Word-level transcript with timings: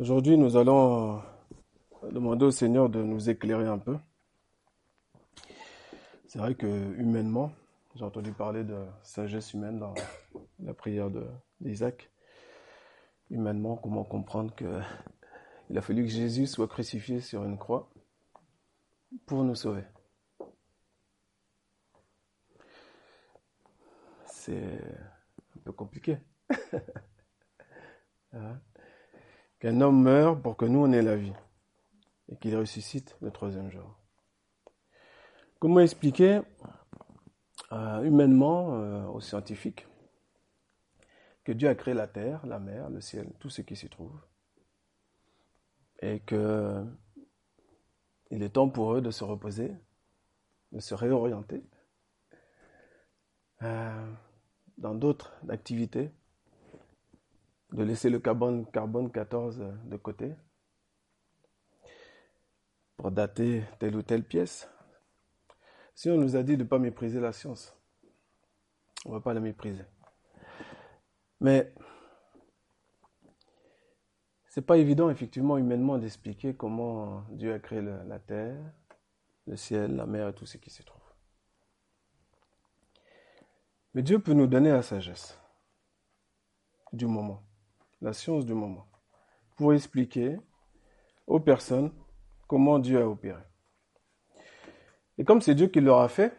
Aujourd'hui, 0.00 0.36
nous 0.36 0.56
allons 0.56 1.22
euh, 2.02 2.10
demander 2.10 2.44
au 2.46 2.50
Seigneur 2.50 2.88
de 2.88 3.00
nous 3.00 3.30
éclairer 3.30 3.68
un 3.68 3.78
peu. 3.78 3.96
C'est 6.26 6.40
vrai 6.40 6.56
que 6.56 6.66
humainement, 6.96 7.52
j'ai 7.94 8.04
entendu 8.04 8.32
parler 8.32 8.64
de 8.64 8.74
sagesse 9.04 9.54
humaine 9.54 9.78
dans 9.78 9.94
la 10.58 10.74
prière 10.74 11.10
d'Isaac. 11.60 12.10
Humainement, 13.30 13.76
comment 13.76 14.02
comprendre 14.02 14.52
que 14.56 14.80
il 15.70 15.78
a 15.78 15.80
fallu 15.80 16.02
que 16.02 16.10
Jésus 16.10 16.48
soit 16.48 16.66
crucifié 16.66 17.20
sur 17.20 17.44
une 17.44 17.56
croix 17.56 17.88
pour 19.26 19.44
nous 19.44 19.54
sauver? 19.54 19.84
C'est 24.26 24.80
un 25.56 25.60
peu 25.62 25.70
compliqué. 25.72 26.18
Hein? 28.36 28.58
Qu'un 29.64 29.80
homme 29.80 30.02
meurt 30.02 30.42
pour 30.42 30.58
que 30.58 30.66
nous 30.66 30.80
on 30.80 30.92
ait 30.92 31.00
la 31.00 31.16
vie 31.16 31.32
et 32.28 32.36
qu'il 32.36 32.54
ressuscite 32.54 33.16
le 33.22 33.30
troisième 33.30 33.70
jour. 33.70 33.96
Comment 35.58 35.80
expliquer 35.80 36.42
euh, 37.72 38.02
humainement 38.02 38.74
euh, 38.74 39.06
aux 39.06 39.22
scientifiques 39.22 39.86
que 41.44 41.52
Dieu 41.52 41.66
a 41.70 41.74
créé 41.74 41.94
la 41.94 42.06
terre, 42.06 42.44
la 42.44 42.58
mer, 42.58 42.90
le 42.90 43.00
ciel, 43.00 43.32
tout 43.38 43.48
ce 43.48 43.62
qui 43.62 43.74
s'y 43.74 43.88
trouve, 43.88 44.20
et 46.00 46.20
que 46.20 46.84
il 48.30 48.42
est 48.42 48.50
temps 48.50 48.68
pour 48.68 48.92
eux 48.92 49.00
de 49.00 49.10
se 49.10 49.24
reposer, 49.24 49.74
de 50.72 50.80
se 50.80 50.94
réorienter 50.94 51.64
euh, 53.62 54.12
dans 54.76 54.94
d'autres 54.94 55.32
activités 55.48 56.10
de 57.74 57.82
laisser 57.82 58.08
le 58.08 58.20
carbone, 58.20 58.64
carbone 58.70 59.10
14 59.10 59.58
de 59.84 59.96
côté 59.96 60.32
pour 62.96 63.10
dater 63.10 63.64
telle 63.80 63.96
ou 63.96 64.02
telle 64.02 64.22
pièce. 64.22 64.68
Si 65.96 66.08
on 66.08 66.16
nous 66.16 66.36
a 66.36 66.44
dit 66.44 66.56
de 66.56 66.62
ne 66.62 66.68
pas 66.68 66.78
mépriser 66.78 67.18
la 67.18 67.32
science, 67.32 67.76
on 69.04 69.10
ne 69.10 69.14
va 69.14 69.20
pas 69.20 69.34
la 69.34 69.40
mépriser. 69.40 69.84
Mais 71.40 71.74
c'est 74.46 74.62
pas 74.62 74.78
évident, 74.78 75.10
effectivement, 75.10 75.58
humainement, 75.58 75.98
d'expliquer 75.98 76.54
comment 76.54 77.24
Dieu 77.30 77.52
a 77.52 77.58
créé 77.58 77.82
la 77.82 78.20
terre, 78.20 78.56
le 79.48 79.56
ciel, 79.56 79.96
la 79.96 80.06
mer 80.06 80.28
et 80.28 80.32
tout 80.32 80.46
ce 80.46 80.58
qui 80.58 80.70
s'y 80.70 80.84
trouve. 80.84 81.02
Mais 83.94 84.02
Dieu 84.02 84.20
peut 84.20 84.32
nous 84.32 84.46
donner 84.46 84.70
la 84.70 84.82
sagesse 84.82 85.40
du 86.92 87.06
moment 87.06 87.42
la 88.04 88.12
science 88.12 88.44
du 88.44 88.52
moment, 88.52 88.86
pour 89.56 89.72
expliquer 89.72 90.36
aux 91.26 91.40
personnes 91.40 91.90
comment 92.46 92.78
Dieu 92.78 93.00
a 93.00 93.08
opéré. 93.08 93.42
Et 95.16 95.24
comme 95.24 95.40
c'est 95.40 95.54
Dieu 95.54 95.68
qui 95.68 95.80
l'aura 95.80 96.08
fait, 96.08 96.38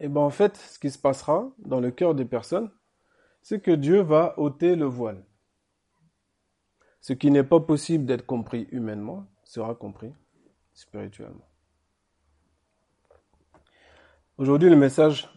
et 0.00 0.04
eh 0.04 0.08
ben 0.08 0.22
en 0.22 0.30
fait, 0.30 0.56
ce 0.56 0.78
qui 0.78 0.90
se 0.90 0.98
passera 0.98 1.50
dans 1.58 1.80
le 1.80 1.90
cœur 1.90 2.14
des 2.14 2.24
personnes, 2.24 2.70
c'est 3.42 3.60
que 3.60 3.72
Dieu 3.72 4.00
va 4.00 4.38
ôter 4.38 4.74
le 4.74 4.86
voile. 4.86 5.26
Ce 7.00 7.12
qui 7.12 7.30
n'est 7.30 7.44
pas 7.44 7.60
possible 7.60 8.06
d'être 8.06 8.24
compris 8.24 8.68
humainement 8.70 9.26
sera 9.44 9.74
compris 9.74 10.14
spirituellement. 10.72 11.48
Aujourd'hui, 14.38 14.70
le 14.70 14.76
message 14.76 15.28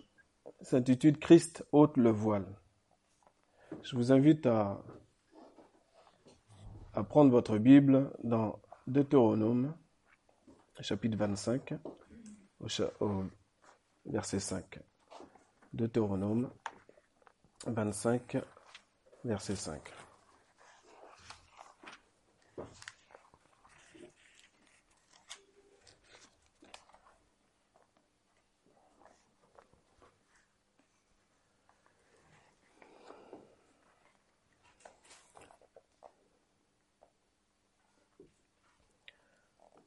s'intitule 0.62 1.18
Christ 1.18 1.66
ôte 1.72 1.98
le 1.98 2.12
voile. 2.12 2.46
Je 3.82 3.96
vous 3.96 4.12
invite 4.12 4.46
à 4.46 4.84
à 6.94 7.04
prendre 7.04 7.32
votre 7.32 7.58
Bible 7.58 8.12
dans 8.24 8.60
Deutéronome, 8.88 9.74
chapitre 10.80 11.18
25, 11.18 11.74
au, 12.60 13.24
verset 14.06 14.40
5. 14.40 14.80
Deutéronome 15.74 16.52
25, 17.68 18.38
verset 19.24 19.56
5. 19.56 19.82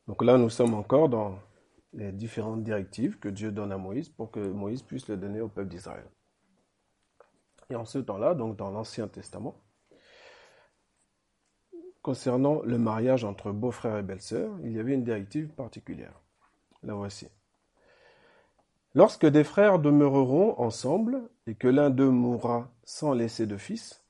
Donc 0.06 0.22
là, 0.22 0.36
nous 0.36 0.50
sommes 0.50 0.74
encore 0.74 1.08
dans 1.08 1.38
les 1.92 2.12
différentes 2.12 2.62
directives 2.62 3.18
que 3.18 3.28
Dieu 3.28 3.52
donne 3.52 3.72
à 3.72 3.78
Moïse 3.78 4.08
pour 4.08 4.30
que 4.30 4.40
Moïse 4.40 4.82
puisse 4.82 5.08
le 5.08 5.16
donner 5.16 5.40
au 5.40 5.48
peuple 5.48 5.68
d'Israël. 5.68 6.06
Et 7.70 7.76
en 7.76 7.84
ce 7.84 7.98
temps-là, 7.98 8.34
donc 8.34 8.56
dans 8.56 8.70
l'Ancien 8.70 9.08
Testament, 9.08 9.54
concernant 12.02 12.60
le 12.62 12.76
mariage 12.76 13.24
entre 13.24 13.50
beau-frère 13.50 13.96
et 13.96 14.02
belle-sœur, 14.02 14.52
il 14.62 14.72
y 14.72 14.78
avait 14.78 14.94
une 14.94 15.04
directive 15.04 15.48
particulière. 15.48 16.20
La 16.82 16.94
voici. 16.94 17.28
Lorsque 18.92 19.26
des 19.26 19.42
frères 19.42 19.78
demeureront 19.78 20.60
ensemble 20.60 21.28
et 21.46 21.54
que 21.54 21.66
l'un 21.66 21.88
d'eux 21.88 22.10
mourra 22.10 22.70
sans 22.84 23.14
laisser 23.14 23.46
de 23.46 23.56
fils, 23.56 24.04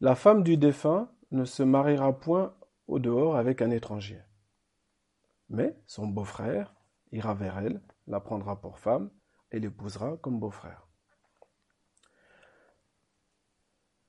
la 0.00 0.14
femme 0.14 0.42
du 0.42 0.56
défunt 0.56 1.08
ne 1.30 1.44
se 1.44 1.62
mariera 1.62 2.12
point 2.12 2.52
au 2.88 2.98
dehors 2.98 3.36
avec 3.36 3.62
un 3.62 3.70
étranger. 3.70 4.20
Mais 5.48 5.76
son 5.86 6.06
beau-frère 6.06 6.74
ira 7.12 7.34
vers 7.34 7.58
elle, 7.58 7.80
la 8.06 8.20
prendra 8.20 8.60
pour 8.60 8.78
femme 8.78 9.10
et 9.52 9.60
l'épousera 9.60 10.16
comme 10.18 10.40
beau-frère. 10.40 10.86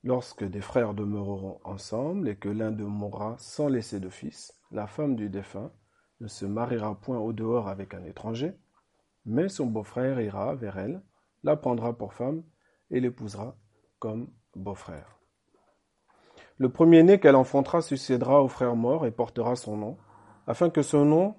Lorsque 0.04 0.44
des 0.44 0.60
frères 0.60 0.94
demeureront 0.94 1.60
ensemble 1.64 2.28
et 2.28 2.36
que 2.36 2.48
l'un 2.48 2.70
d'eux 2.70 2.86
mourra 2.86 3.36
sans 3.38 3.68
laisser 3.68 4.00
de 4.00 4.08
fils, 4.08 4.54
la 4.70 4.86
femme 4.86 5.16
du 5.16 5.28
défunt 5.28 5.72
ne 6.20 6.28
se 6.28 6.46
mariera 6.46 6.94
point 6.94 7.18
au 7.18 7.32
dehors 7.32 7.68
avec 7.68 7.94
un 7.94 8.04
étranger, 8.04 8.54
mais 9.24 9.48
son 9.48 9.66
beau-frère 9.66 10.20
ira 10.20 10.54
vers 10.54 10.78
elle, 10.78 11.02
la 11.42 11.56
prendra 11.56 11.96
pour 11.96 12.14
femme 12.14 12.42
et 12.90 13.00
l'épousera 13.00 13.56
comme 13.98 14.30
beau-frère. 14.54 15.18
Le 16.58 16.70
premier-né 16.70 17.20
qu'elle 17.20 17.36
enfantera 17.36 17.82
succédera 17.82 18.42
au 18.42 18.48
frère 18.48 18.74
mort 18.74 19.06
et 19.06 19.12
portera 19.12 19.54
son 19.54 19.76
nom, 19.76 19.98
afin 20.48 20.70
que 20.70 20.80
ce 20.80 20.96
nom, 20.96 21.34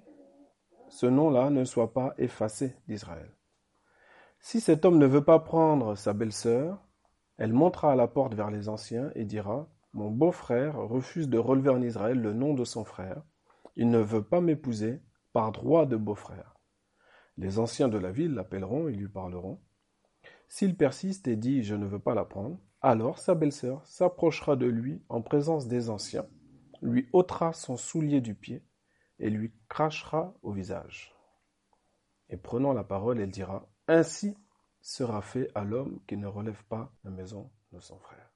nom-là 1.02 1.50
ne 1.50 1.66
soit 1.66 1.94
pas 1.94 2.14
effacé 2.20 2.76
d'Israël. 2.88 3.36
Si 4.40 4.62
cet 4.62 4.86
homme 4.86 5.00
ne 5.00 5.08
veut 5.08 5.24
pas 5.24 5.40
prendre 5.40 5.96
sa 5.96 6.14
belle-sœur, 6.14 6.88
elle 7.40 7.52
montera 7.52 7.94
à 7.94 7.96
la 7.96 8.08
porte 8.08 8.36
vers 8.36 8.52
les 8.52 8.70
anciens 8.70 9.12
et 9.16 9.26
dira 9.26 9.68
Mon 9.94 10.12
beau-frère 10.12 10.78
refuse 10.78 11.28
de 11.28 11.40
relever 11.40 11.72
en 11.72 11.82
Israël 11.82 12.22
le 12.22 12.34
nom 12.34 12.54
de 12.54 12.64
son 12.64 12.86
frère. 12.86 13.24
Il 13.76 13.90
ne 13.90 13.98
veut 13.98 14.24
pas 14.24 14.42
m'épouser 14.42 15.02
par 15.34 15.52
droit 15.52 15.88
de 15.88 15.96
beau-frère. 15.96 16.56
Les 17.36 17.58
anciens 17.58 17.88
de 17.88 17.98
la 17.98 18.12
ville 18.12 18.36
l'appelleront 18.36 18.90
et 18.90 18.94
lui 18.94 19.10
parleront. 19.10 19.60
S'il 20.48 20.78
persiste 20.78 21.28
et 21.28 21.36
dit 21.36 21.64
Je 21.64 21.74
ne 21.74 21.88
veux 21.88 22.00
pas 22.00 22.14
la 22.14 22.26
prendre, 22.26 22.60
alors 22.80 23.18
sa 23.18 23.34
belle-sœur 23.34 23.84
s'approchera 23.88 24.56
de 24.56 24.68
lui 24.68 25.02
en 25.10 25.24
présence 25.24 25.68
des 25.68 25.90
anciens, 25.90 26.28
lui 26.84 27.10
ôtera 27.12 27.54
son 27.54 27.76
soulier 27.76 28.22
du 28.22 28.36
pied 28.36 28.64
et 29.20 29.30
lui 29.30 29.52
crachera 29.68 30.34
au 30.42 30.52
visage. 30.52 31.14
Et 32.30 32.38
prenant 32.38 32.74
la 32.74 32.84
parole, 32.84 33.20
elle 33.20 33.32
dira, 33.32 33.68
Ainsi 33.88 34.38
sera 34.82 35.22
fait 35.22 35.50
à 35.56 35.64
l'homme 35.64 36.00
qui 36.08 36.16
ne 36.16 36.28
relève 36.28 36.64
pas 36.66 36.92
la 37.04 37.12
maison 37.12 37.50
de 37.74 37.80
son 37.80 37.98
frère. 37.98 38.30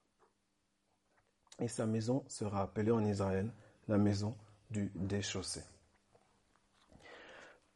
Et 1.60 1.68
sa 1.68 1.86
maison 1.86 2.24
sera 2.28 2.64
appelée 2.64 2.92
en 2.92 3.04
Israël 3.06 3.52
la 3.88 3.98
maison 3.98 4.36
du 4.72 4.92
déchaussé. 4.96 5.62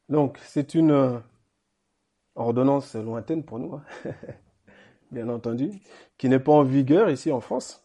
Donc, 0.08 0.38
c'est 0.42 0.74
une 0.74 0.90
euh, 0.90 1.18
ordonnance 2.34 2.94
lointaine 2.94 3.44
pour 3.44 3.58
nous, 3.58 3.74
hein. 3.74 3.84
bien 5.10 5.28
entendu, 5.28 5.70
qui 6.16 6.28
n'est 6.28 6.40
pas 6.40 6.52
en 6.52 6.64
vigueur 6.64 7.08
ici 7.10 7.30
en 7.30 7.40
France, 7.40 7.82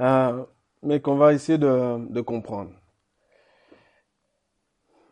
euh, 0.00 0.44
mais 0.82 1.00
qu'on 1.00 1.16
va 1.16 1.32
essayer 1.32 1.58
de 1.58 2.20
comprendre. 2.20 2.70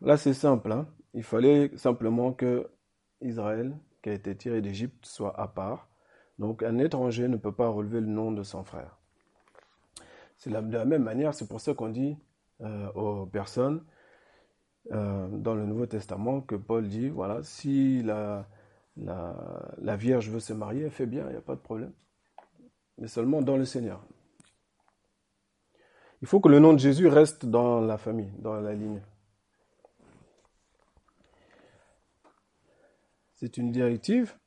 Là, 0.05 0.19
c'est 0.19 0.35
simple. 0.35 0.71
Hein. 0.71 0.87
Il 1.15 1.23
fallait 1.23 1.75
simplement 1.79 2.33
que 2.35 2.69
Israël, 3.23 3.75
qui 4.03 4.11
a 4.11 4.13
été 4.13 4.37
tiré 4.37 4.61
d'Égypte, 4.61 5.07
soit 5.07 5.39
à 5.41 5.49
part. 5.49 5.89
Donc, 6.39 6.63
un 6.63 6.77
étranger 6.79 7.27
ne 7.27 7.39
peut 7.39 7.53
pas 7.53 7.69
relever 7.69 8.01
le 8.01 8.07
nom 8.07 8.31
de 8.31 8.43
son 8.43 8.65
frère. 8.65 8.99
C'est 10.37 10.51
de 10.51 10.73
la 10.73 10.85
même 10.85 11.03
manière, 11.03 11.33
c'est 11.33 11.49
pour 11.49 11.61
ça 11.61 11.73
qu'on 11.73 11.89
dit 11.89 12.19
euh, 12.61 12.93
aux 12.93 13.25
personnes 13.25 13.83
euh, 14.93 15.27
dans 15.29 15.55
le 15.55 15.65
Nouveau 15.65 15.87
Testament 15.87 16.43
que 16.43 16.55
Paul 16.55 16.87
dit 16.87 17.09
voilà, 17.09 17.43
si 17.43 18.03
la, 18.03 18.47
Vierge 19.97 20.29
veut 20.29 20.41
se 20.41 20.53
marier, 20.53 20.83
elle 20.83 20.91
fait 20.91 21.07
bien, 21.07 21.25
il 21.29 21.31
n'y 21.31 21.39
a 21.39 21.41
pas 21.41 21.55
de 21.55 21.61
problème. 21.61 21.93
Mais 22.99 23.09
seulement 23.09 23.41
dans 23.41 23.57
le 23.57 23.65
Seigneur. 23.65 24.05
Il 26.21 26.29
faut 26.29 26.41
que 26.41 26.51
le 26.51 26.59
nom 26.59 26.75
de 26.75 26.79
Jésus 26.79 27.09
reste 27.09 27.47
dans 27.47 27.81
la 27.81 27.97
famille, 27.97 28.33
dans 28.39 28.61
la 28.61 28.75
ligne. 28.75 29.01
C'est 33.45 33.59
une 33.59 33.73
directive. 33.73 34.39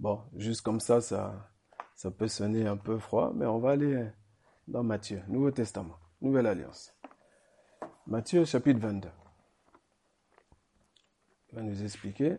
Bon, 0.00 0.24
juste 0.36 0.62
comme 0.62 0.80
ça, 0.80 1.02
ça, 1.02 1.52
ça 1.94 2.10
peut 2.10 2.28
sonner 2.28 2.66
un 2.66 2.78
peu 2.78 2.98
froid, 2.98 3.30
mais 3.34 3.44
on 3.44 3.58
va 3.58 3.72
aller 3.72 4.08
dans 4.66 4.82
Matthieu, 4.82 5.22
Nouveau 5.28 5.50
Testament, 5.50 5.98
Nouvelle 6.22 6.46
Alliance. 6.46 6.96
Matthieu 8.06 8.46
chapitre 8.46 8.80
22. 8.80 9.10
Il 11.50 11.56
va 11.56 11.60
nous 11.60 11.82
expliquer 11.82 12.38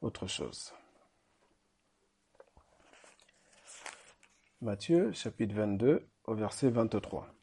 autre 0.00 0.26
chose. 0.26 0.72
Matthieu 4.62 5.12
chapitre 5.12 5.54
22 5.54 6.08
au 6.24 6.34
verset 6.34 6.70
23. 6.70 7.35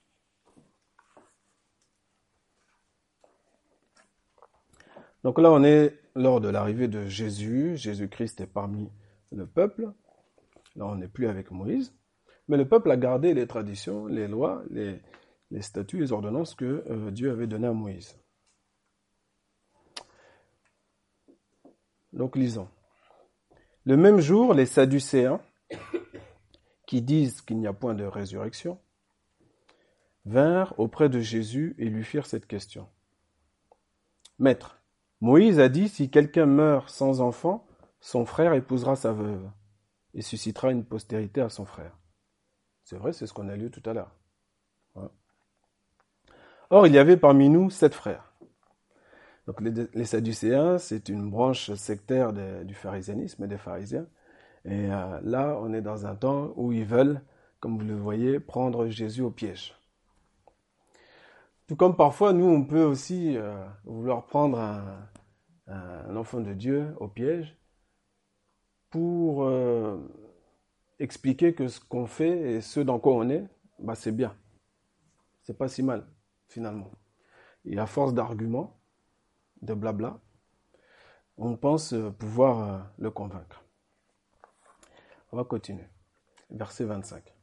Donc 5.23 5.39
là, 5.39 5.51
on 5.51 5.63
est 5.63 5.97
lors 6.15 6.41
de 6.41 6.49
l'arrivée 6.49 6.87
de 6.87 7.05
Jésus. 7.05 7.77
Jésus-Christ 7.77 8.41
est 8.41 8.47
parmi 8.47 8.89
le 9.31 9.47
peuple. 9.47 9.91
Là, 10.75 10.85
on 10.87 10.95
n'est 10.95 11.07
plus 11.07 11.27
avec 11.27 11.51
Moïse. 11.51 11.93
Mais 12.47 12.57
le 12.57 12.67
peuple 12.67 12.91
a 12.91 12.97
gardé 12.97 13.33
les 13.33 13.47
traditions, 13.47 14.05
les 14.05 14.27
lois, 14.27 14.63
les, 14.69 15.01
statuts, 15.61 15.99
les 15.99 16.11
ordonnances 16.11 16.55
que 16.55 16.83
euh, 16.89 17.11
Dieu 17.11 17.31
avait 17.31 17.47
données 17.47 17.67
à 17.67 17.73
Moïse. 17.73 18.19
Donc 22.11 22.35
lisons. 22.35 22.67
Le 23.85 23.97
même 23.97 24.19
jour, 24.19 24.53
les 24.53 24.65
Sadducéens, 24.65 25.41
qui 26.85 27.01
disent 27.01 27.41
qu'il 27.41 27.57
n'y 27.57 27.67
a 27.67 27.73
point 27.73 27.95
de 27.95 28.03
résurrection, 28.03 28.79
vinrent 30.25 30.73
auprès 30.77 31.09
de 31.09 31.19
Jésus 31.19 31.75
et 31.77 31.85
lui 31.85 32.03
firent 32.03 32.27
cette 32.27 32.45
question. 32.45 32.87
Maître, 34.37 34.82
Moïse 35.23 35.61
a 35.61 35.69
dit, 35.69 35.87
si 35.87 36.09
quelqu'un 36.09 36.45
meurt 36.45 36.89
sans 36.89 37.21
enfant, 37.21 37.65
son 38.01 38.25
frère 38.25 38.51
épousera 38.55 38.97
sa 38.97 39.13
veuve 39.13 39.49
et 40.13 40.21
suscitera 40.21 40.69
une 40.69 40.83
postérité 40.83 41.39
à 41.39 41.47
son 41.47 41.63
frère. 41.63 41.97
C'est 42.83 42.97
vrai, 42.97 43.13
c'est 43.13 43.25
ce 43.25 43.31
qu'on 43.31 43.47
a 43.47 43.55
lu 43.55 43.71
tout 43.71 43.81
à 43.89 43.93
l'heure. 43.93 44.11
Or, 46.69 46.87
il 46.87 46.93
y 46.93 46.97
avait 46.97 47.15
parmi 47.15 47.47
nous 47.47 47.69
sept 47.69 47.93
frères. 47.93 48.33
Donc 49.47 49.61
les, 49.61 50.03
Sadducéens, 50.03 50.77
c'est 50.77 51.07
une 51.07 51.29
branche 51.29 51.73
sectaire 51.75 52.33
du 52.33 52.73
pharisianisme 52.73 53.47
des 53.47 53.57
pharisiens. 53.57 54.07
Et 54.65 54.91
euh, 54.91 55.21
là, 55.23 55.57
on 55.61 55.73
est 55.73 55.81
dans 55.81 56.05
un 56.05 56.15
temps 56.15 56.51
où 56.57 56.73
ils 56.73 56.83
veulent, 56.83 57.21
comme 57.61 57.77
vous 57.77 57.85
le 57.85 57.95
voyez, 57.95 58.41
prendre 58.41 58.87
Jésus 58.89 59.21
au 59.21 59.31
piège. 59.31 59.73
Tout 61.67 61.77
comme 61.77 61.95
parfois, 61.95 62.33
nous, 62.33 62.45
on 62.45 62.65
peut 62.65 62.83
aussi 62.83 63.37
euh, 63.37 63.55
vouloir 63.85 64.25
prendre 64.25 64.59
un, 64.59 64.83
enfant 65.67 66.41
de 66.41 66.53
Dieu 66.53 66.93
au 66.99 67.07
piège 67.07 67.57
pour 68.93 69.45
euh, 69.45 69.97
expliquer 70.99 71.55
que 71.55 71.67
ce 71.67 71.79
qu'on 71.79 72.05
fait 72.05 72.53
et 72.53 72.61
ce 72.61 72.79
dans 72.79 72.99
quoi 72.99 73.15
on 73.15 73.27
est, 73.27 73.43
bah, 73.79 73.95
c'est 73.95 74.11
bien. 74.11 74.35
C'est 75.41 75.57
pas 75.57 75.67
si 75.67 75.81
mal, 75.81 76.05
finalement. 76.47 76.91
Et 77.65 77.79
à 77.79 77.87
force 77.87 78.13
d'arguments, 78.13 78.79
de 79.63 79.73
blabla, 79.73 80.19
on 81.37 81.55
pense 81.55 81.95
pouvoir 82.19 82.69
euh, 82.69 82.79
le 82.99 83.09
convaincre. 83.09 83.63
On 85.31 85.37
va 85.37 85.43
continuer. 85.43 85.87
Verset 86.51 86.85
25. 86.85 87.33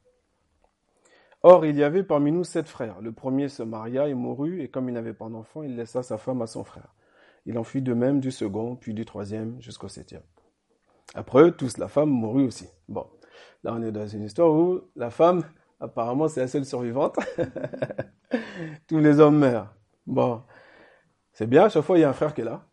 Or, 1.43 1.65
il 1.65 1.75
y 1.75 1.83
avait 1.83 2.03
parmi 2.03 2.31
nous 2.31 2.45
sept 2.45 2.69
frères. 2.69 3.01
Le 3.01 3.11
premier 3.11 3.49
se 3.49 3.63
maria 3.63 4.07
et 4.07 4.13
mourut, 4.13 4.61
et 4.61 4.69
comme 4.69 4.87
il 4.87 4.93
n'avait 4.93 5.13
pas 5.13 5.27
d'enfant, 5.27 5.63
il 5.63 5.75
laissa 5.75 6.01
sa 6.01 6.17
femme 6.17 6.41
à 6.41 6.47
son 6.47 6.63
frère. 6.63 6.93
Il 7.45 7.57
en 7.57 7.63
fit 7.63 7.81
de 7.81 7.93
même 7.93 8.19
du 8.19 8.31
second, 8.31 8.75
puis 8.75 8.93
du 8.93 9.05
troisième, 9.05 9.61
jusqu'au 9.61 9.87
septième. 9.87 10.21
Après 11.13 11.43
eux, 11.43 11.51
tous, 11.51 11.77
la 11.77 11.87
femme 11.87 12.09
mourut 12.09 12.45
aussi. 12.45 12.67
Bon, 12.87 13.07
là 13.63 13.73
on 13.73 13.81
est 13.81 13.91
dans 13.91 14.07
une 14.07 14.23
histoire 14.23 14.51
où 14.53 14.81
la 14.95 15.09
femme, 15.09 15.43
apparemment, 15.79 16.27
c'est 16.27 16.41
la 16.41 16.47
seule 16.47 16.65
survivante. 16.65 17.17
tous 18.87 18.99
les 18.99 19.19
hommes 19.19 19.39
meurent. 19.39 19.73
Bon, 20.05 20.43
c'est 21.33 21.47
bien, 21.47 21.65
à 21.65 21.69
chaque 21.69 21.83
fois, 21.83 21.97
il 21.97 22.01
y 22.01 22.03
a 22.03 22.09
un 22.09 22.13
frère 22.13 22.33
qui 22.33 22.41
est 22.41 22.45
là. 22.45 22.65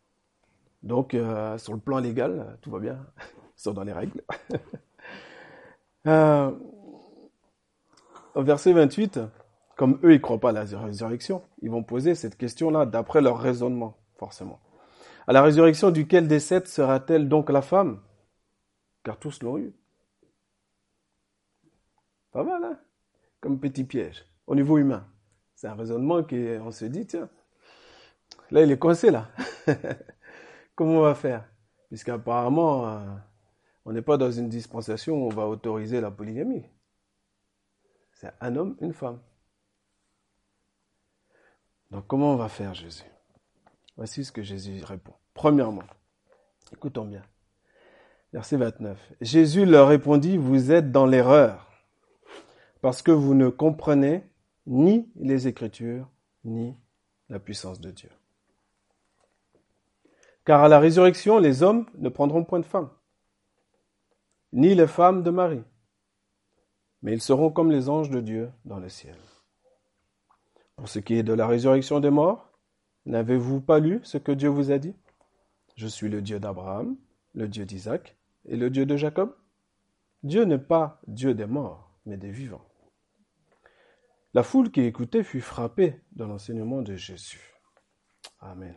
Donc, 0.83 1.15
euh, 1.15 1.59
sur 1.59 1.73
le 1.73 1.81
plan 1.81 1.99
légal, 1.99 2.59
tout 2.61 2.71
va 2.71 2.79
bien. 2.79 3.05
Ils 3.59 3.63
sont 3.63 3.73
dans 3.73 3.83
les 3.83 3.93
règles. 3.93 4.23
euh, 6.07 6.53
au 8.35 8.43
verset 8.43 8.73
28, 8.73 9.21
comme 9.77 9.99
eux, 10.05 10.13
ils 10.13 10.19
ne 10.19 10.19
croient 10.19 10.39
pas 10.39 10.51
à 10.51 10.53
la 10.53 10.65
résurrection, 10.65 11.43
ils 11.63 11.71
vont 11.71 11.83
poser 11.83 12.15
cette 12.15 12.37
question-là 12.37 12.87
d'après 12.87 13.21
leur 13.21 13.39
raisonnement, 13.39 13.97
forcément. 14.19 14.61
À 15.27 15.33
la 15.33 15.43
résurrection 15.43 15.91
duquel 15.91 16.29
des 16.29 16.41
sept 16.41 16.69
sera-t-elle 16.69 17.29
donc 17.29 17.51
la 17.51 17.63
femme? 17.63 18.03
Car 19.05 19.19
tous 19.19 19.43
l'ont 19.43 19.59
eu. 19.59 19.75
Pas 22.33 22.45
mal, 22.45 22.63
hein? 22.65 22.79
Comme 23.41 23.61
petit 23.61 23.85
piège, 23.85 24.25
au 24.47 24.55
niveau 24.55 24.79
humain. 24.79 25.07
C'est 25.55 25.69
un 25.69 25.75
raisonnement 25.75 26.23
qu'on 26.23 26.71
se 26.71 26.85
dit, 26.85 27.07
tiens, 27.07 27.31
Là, 28.51 28.63
il 28.63 28.71
est 28.71 28.79
coincé, 28.79 29.11
là. 29.11 29.31
Comment 30.75 30.99
on 30.99 31.03
va 31.03 31.15
faire? 31.15 31.49
Puisqu'apparemment, 31.89 32.89
euh, 32.89 33.17
on 33.85 33.93
n'est 33.93 34.03
pas 34.03 34.17
dans 34.17 34.31
une 34.31 34.49
dispensation 34.49 35.17
où 35.17 35.27
on 35.27 35.35
va 35.35 35.47
autoriser 35.47 36.01
la 36.01 36.11
polygamie. 36.11 36.65
C'est 38.13 38.33
un 38.41 38.57
homme, 38.57 38.77
une 38.81 38.93
femme. 38.93 39.21
Donc 41.91 42.07
comment 42.07 42.35
on 42.35 42.37
va 42.37 42.49
faire, 42.49 42.75
Jésus? 42.75 43.05
Voici 43.99 44.25
ce 44.25 44.31
que 44.31 44.45
Jésus 44.45 44.81
répond. 44.85 45.13
Premièrement, 45.35 45.83
écoutons 46.73 47.05
bien. 47.05 47.23
Verset 48.33 48.57
29. 48.57 48.97
Jésus 49.21 49.67
leur 49.67 49.89
répondit, 49.89 50.37
vous 50.37 50.71
êtes 50.71 50.93
dans 50.93 51.05
l'erreur, 51.05 51.67
parce 52.81 53.03
que 53.03 53.11
vous 53.11 53.35
ne 53.35 53.49
comprenez 53.49 54.25
ni 54.69 55.11
les 55.17 55.49
Écritures, 55.49 56.09
ni 56.45 56.77
la 57.29 57.41
puissance 57.41 57.81
de 57.81 57.91
Dieu. 57.91 58.11
Car 60.45 60.63
à 60.63 60.69
la 60.69 60.79
résurrection, 60.79 61.41
les 61.41 61.65
hommes 61.65 61.87
ne 61.97 62.09
prendront 62.09 62.45
point 62.45 62.61
de 62.61 62.67
femme, 62.67 62.91
ni 64.53 64.77
les 64.77 64.87
femmes 64.87 65.25
de 65.25 65.31
Marie, 65.31 65.65
mais 67.03 67.15
ils 67.15 67.21
seront 67.21 67.51
comme 67.51 67.73
les 67.73 67.89
anges 67.89 68.11
de 68.11 68.21
Dieu 68.21 68.53
dans 68.65 68.79
le 68.79 68.89
ciel. 68.89 69.19
Pour 70.77 70.89
ce 70.89 71.01
qui 71.01 71.15
est 71.15 71.25
de 71.25 71.33
la 71.33 71.49
résurrection 71.49 71.99
des 71.99 72.11
morts, 72.11 72.48
n'avez-vous 73.09 73.61
pas 73.61 73.81
lu 73.81 74.01
ce 74.05 74.19
que 74.19 74.33
Dieu 74.33 74.49
vous 74.49 74.71
a 74.71 74.79
dit? 74.79 74.95
Je 75.77 75.87
suis 75.87 76.09
le 76.09 76.23
Dieu 76.23 76.39
d'Abraham, 76.39 76.97
le 77.35 77.49
Dieu 77.49 77.65
d'Isaac 77.65 78.17
et 78.47 78.57
le 78.57 78.71
Dieu 78.71 78.87
de 78.87 78.97
Jacob. 78.97 79.35
Dieu 80.23 80.45
n'est 80.45 80.59
pas 80.59 81.01
Dieu 81.07 81.35
des 81.35 81.47
morts, 81.47 81.93
mais 82.07 82.17
des 82.17 82.31
vivants. 82.31 82.65
La 84.35 84.43
foule 84.43 84.71
qui 84.71 84.83
écoutait 84.83 85.25
fut 85.25 85.41
frappée 85.41 86.01
de 86.13 86.25
l'enseignement 86.25 86.83
de 86.83 86.95
Jésus. 86.95 87.55
Amen. 88.41 88.75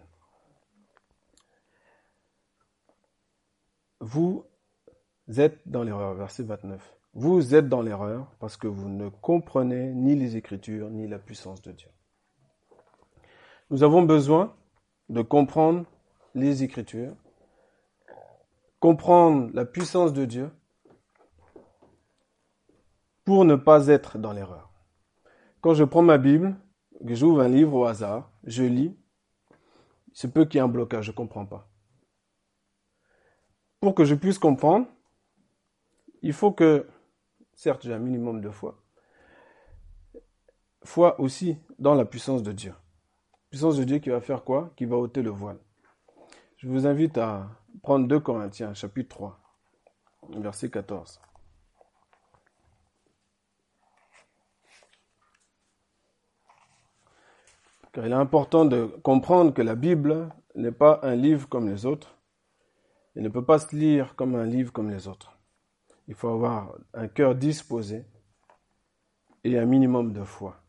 vous 4.02 4.46
êtes 5.38 5.62
dans 5.66 5.84
l'erreur. 5.84 6.16
Verset 6.16 6.44
29. 6.44 6.98
Vous 7.14 7.56
êtes 7.56 7.70
dans 7.70 7.82
l'erreur 7.82 8.36
parce 8.40 8.58
que 8.58 8.68
vous 8.68 8.90
ne 8.90 9.10
comprenez 9.10 9.94
ni 9.94 10.16
les 10.16 10.36
Écritures 10.36 10.90
ni 10.90 11.08
la 11.08 11.20
puissance 11.20 11.62
de 11.62 11.72
Dieu. 11.72 11.90
Nous 13.72 13.82
avons 13.82 14.04
besoin 14.04 14.56
de 15.10 15.24
comprendre 15.24 15.86
les 16.36 16.62
Écritures, 16.62 17.16
comprendre 18.80 19.50
la 19.54 19.66
puissance 19.66 20.14
de 20.14 20.26
Dieu 20.26 20.52
pour 23.26 23.46
ne 23.46 23.56
pas 23.56 23.88
être 23.88 24.20
dans 24.20 24.34
l'erreur. 24.34 24.72
Quand 25.62 25.74
je 25.74 25.84
prends 25.84 26.04
ma 26.04 26.20
Bible, 26.20 26.56
que 27.08 27.16
j'ouvre 27.16 27.42
un 27.42 27.48
livre 27.48 27.74
au 27.74 27.86
hasard, 27.86 28.32
je 28.44 28.64
lis, 28.64 28.96
c'est 30.14 30.32
peu 30.32 30.46
qu'il 30.46 30.56
y 30.56 30.58
ait 30.60 30.66
un 30.66 30.68
blocage, 30.68 31.06
je 31.06 31.12
ne 31.12 31.16
comprends 31.16 31.48
pas 31.48 31.68
pour 33.82 33.96
que 33.96 34.06
je 34.06 34.16
puisse 34.16 34.38
comprendre, 34.38 34.88
il 36.22 36.34
faut 36.34 36.52
que, 36.52 36.88
certes, 37.56 37.82
j'ai 37.84 37.94
un 37.94 38.00
minimum 38.00 38.40
de 38.40 38.50
foi, 38.52 38.80
foi 40.84 41.20
aussi 41.20 41.58
dans 41.80 41.96
la 41.96 42.06
puissance 42.06 42.44
de 42.44 42.52
Dieu. 42.52 42.74
Puissance 43.52 43.76
de 43.76 43.84
Dieu 43.84 44.00
qui 44.00 44.10
va 44.10 44.22
faire 44.22 44.46
quoi? 44.46 44.72
Qui 44.78 44.86
va 44.86 44.96
ôter 44.96 45.22
le 45.22 45.30
voile. 45.30 45.60
Je 46.56 46.70
vous 46.70 46.88
invite 46.88 47.18
à 47.18 47.50
prendre 47.84 48.08
2 48.08 48.18
Corinthiens, 48.22 48.74
chapitre 48.74 49.10
3, 49.10 49.40
verset 50.38 50.70
14. 50.70 51.20
Car 57.92 58.06
il 58.06 58.14
est 58.14 58.16
important 58.16 58.64
de 58.64 58.86
comprendre 59.04 59.54
que 59.54 59.62
la 59.62 59.76
Bible 59.76 60.30
n'est 60.56 60.72
pas 60.72 61.02
un 61.04 61.16
livre 61.16 61.50
comme 61.50 61.68
les 61.68 61.86
autres, 61.86 62.16
il 63.18 63.22
ne 63.22 63.28
peut 63.28 63.44
pas 63.44 63.60
se 63.60 63.76
lire 63.76 64.16
comme 64.16 64.36
un 64.36 64.46
livre 64.46 64.72
comme 64.72 64.90
les 64.90 65.10
autres. 65.10 65.38
il 66.08 66.16
faut 66.16 66.30
avoir 66.30 66.74
un 66.94 67.10
cœur 67.10 67.36
disposé 67.36 68.06
et 69.44 69.60
un 69.60 69.66
minimum 69.66 70.14
de 70.14 70.24
foi. 70.24 70.62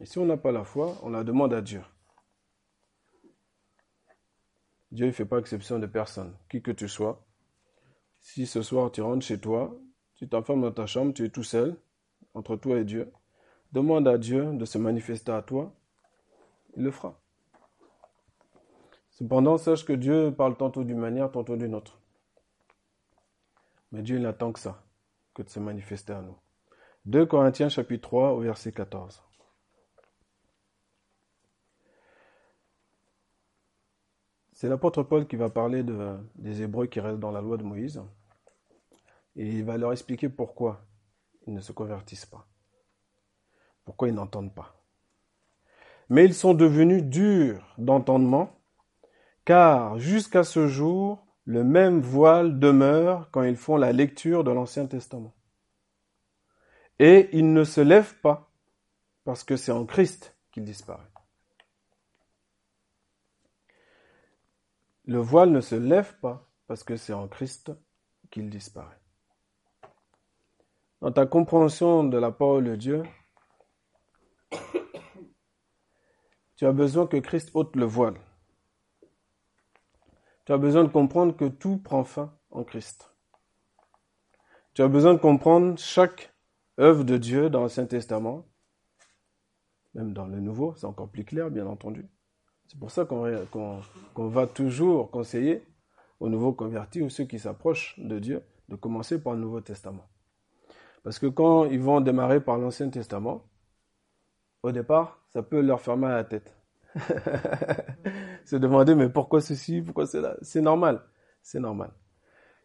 Et 0.00 0.06
si 0.06 0.18
on 0.18 0.26
n'a 0.26 0.36
pas 0.36 0.52
la 0.52 0.64
foi, 0.64 0.96
on 1.02 1.10
la 1.10 1.24
demande 1.24 1.52
à 1.52 1.60
Dieu. 1.60 1.82
Dieu 4.90 5.06
ne 5.06 5.12
fait 5.12 5.26
pas 5.26 5.38
exception 5.38 5.78
de 5.78 5.86
personne, 5.86 6.34
qui 6.48 6.62
que 6.62 6.70
tu 6.70 6.88
sois. 6.88 7.24
Si 8.20 8.46
ce 8.46 8.62
soir 8.62 8.90
tu 8.90 9.02
rentres 9.02 9.26
chez 9.26 9.40
toi, 9.40 9.76
tu 10.14 10.28
t'enfermes 10.28 10.62
dans 10.62 10.72
ta 10.72 10.86
chambre, 10.86 11.12
tu 11.12 11.24
es 11.24 11.28
tout 11.28 11.42
seul, 11.42 11.76
entre 12.34 12.56
toi 12.56 12.78
et 12.78 12.84
Dieu, 12.84 13.12
demande 13.72 14.08
à 14.08 14.18
Dieu 14.18 14.52
de 14.54 14.64
se 14.64 14.78
manifester 14.78 15.32
à 15.32 15.42
toi, 15.42 15.74
il 16.76 16.84
le 16.84 16.90
fera. 16.90 17.20
Cependant, 19.10 19.58
sache 19.58 19.84
que 19.84 19.92
Dieu 19.92 20.32
parle 20.32 20.56
tantôt 20.56 20.84
d'une 20.84 20.98
manière, 20.98 21.30
tantôt 21.30 21.56
d'une 21.56 21.74
autre. 21.74 22.00
Mais 23.90 24.02
Dieu 24.02 24.18
n'attend 24.18 24.52
que 24.52 24.60
ça, 24.60 24.84
que 25.34 25.42
de 25.42 25.48
se 25.48 25.58
manifester 25.58 26.12
à 26.12 26.22
nous. 26.22 26.36
2 27.06 27.26
Corinthiens 27.26 27.68
chapitre 27.68 28.08
3 28.08 28.32
au 28.32 28.40
verset 28.40 28.70
14. 28.70 29.27
C'est 34.58 34.68
l'apôtre 34.68 35.04
Paul 35.04 35.28
qui 35.28 35.36
va 35.36 35.50
parler 35.50 35.84
des 36.34 36.62
Hébreux 36.62 36.88
qui 36.88 36.98
restent 36.98 37.20
dans 37.20 37.30
la 37.30 37.40
loi 37.40 37.56
de 37.58 37.62
Moïse. 37.62 38.02
Et 39.36 39.46
il 39.46 39.64
va 39.64 39.76
leur 39.76 39.92
expliquer 39.92 40.28
pourquoi 40.28 40.84
ils 41.46 41.54
ne 41.54 41.60
se 41.60 41.70
convertissent 41.70 42.26
pas. 42.26 42.44
Pourquoi 43.84 44.08
ils 44.08 44.14
n'entendent 44.14 44.52
pas. 44.52 44.82
Mais 46.08 46.24
ils 46.24 46.34
sont 46.34 46.54
devenus 46.54 47.04
durs 47.04 47.72
d'entendement, 47.78 48.50
car 49.44 50.00
jusqu'à 50.00 50.42
ce 50.42 50.66
jour, 50.66 51.24
le 51.44 51.62
même 51.62 52.00
voile 52.00 52.58
demeure 52.58 53.30
quand 53.30 53.44
ils 53.44 53.54
font 53.54 53.76
la 53.76 53.92
lecture 53.92 54.42
de 54.42 54.50
l'Ancien 54.50 54.86
Testament. 54.86 55.36
Et 56.98 57.28
ils 57.32 57.52
ne 57.52 57.62
se 57.62 57.80
lèvent 57.80 58.18
pas, 58.22 58.50
parce 59.22 59.44
que 59.44 59.56
c'est 59.56 59.70
en 59.70 59.86
Christ 59.86 60.36
qu'il 60.50 60.64
disparaît. 60.64 61.06
Le 65.08 65.20
voile 65.20 65.50
ne 65.52 65.62
se 65.62 65.74
lève 65.74 66.18
pas 66.18 66.46
parce 66.66 66.84
que 66.84 66.96
c'est 66.96 67.14
en 67.14 67.28
Christ 67.28 67.72
qu'il 68.30 68.50
disparaît. 68.50 69.00
Dans 71.00 71.10
ta 71.10 71.24
compréhension 71.24 72.04
de 72.04 72.18
la 72.18 72.30
parole 72.30 72.64
de 72.64 72.76
Dieu, 72.76 73.02
tu 76.56 76.66
as 76.66 76.72
besoin 76.72 77.06
que 77.06 77.16
Christ 77.16 77.50
ôte 77.54 77.74
le 77.74 77.86
voile. 77.86 78.20
Tu 80.44 80.52
as 80.52 80.58
besoin 80.58 80.84
de 80.84 80.90
comprendre 80.90 81.34
que 81.34 81.46
tout 81.48 81.78
prend 81.78 82.04
fin 82.04 82.36
en 82.50 82.62
Christ. 82.62 83.10
Tu 84.74 84.82
as 84.82 84.88
besoin 84.88 85.14
de 85.14 85.20
comprendre 85.20 85.78
chaque 85.78 86.34
œuvre 86.78 87.04
de 87.04 87.16
Dieu 87.16 87.48
dans 87.48 87.62
l'Ancien 87.62 87.86
Testament, 87.86 88.46
même 89.94 90.12
dans 90.12 90.26
le 90.26 90.38
Nouveau, 90.38 90.74
c'est 90.76 90.84
encore 90.84 91.08
plus 91.08 91.24
clair, 91.24 91.50
bien 91.50 91.66
entendu. 91.66 92.10
C'est 92.68 92.78
pour 92.78 92.90
ça 92.90 93.06
qu'on 93.06 94.28
va 94.28 94.46
toujours 94.46 95.10
conseiller 95.10 95.62
aux 96.20 96.28
nouveaux 96.28 96.52
convertis 96.52 97.00
ou 97.00 97.08
ceux 97.08 97.24
qui 97.24 97.38
s'approchent 97.38 97.98
de 97.98 98.18
Dieu 98.18 98.42
de 98.68 98.76
commencer 98.76 99.20
par 99.20 99.32
le 99.32 99.40
Nouveau 99.40 99.62
Testament. 99.62 100.06
Parce 101.02 101.18
que 101.18 101.26
quand 101.26 101.64
ils 101.64 101.80
vont 101.80 102.02
démarrer 102.02 102.40
par 102.40 102.58
l'Ancien 102.58 102.90
Testament, 102.90 103.42
au 104.62 104.72
départ, 104.72 105.22
ça 105.28 105.42
peut 105.42 105.60
leur 105.60 105.80
faire 105.80 105.96
mal 105.96 106.12
à 106.12 106.16
la 106.16 106.24
tête. 106.24 106.54
Se 108.44 108.56
demander, 108.56 108.94
mais 108.94 109.08
pourquoi 109.08 109.40
ceci, 109.40 109.80
pourquoi 109.80 110.06
cela? 110.06 110.36
C'est 110.42 110.60
normal. 110.60 111.02
C'est 111.42 111.60
normal. 111.60 111.92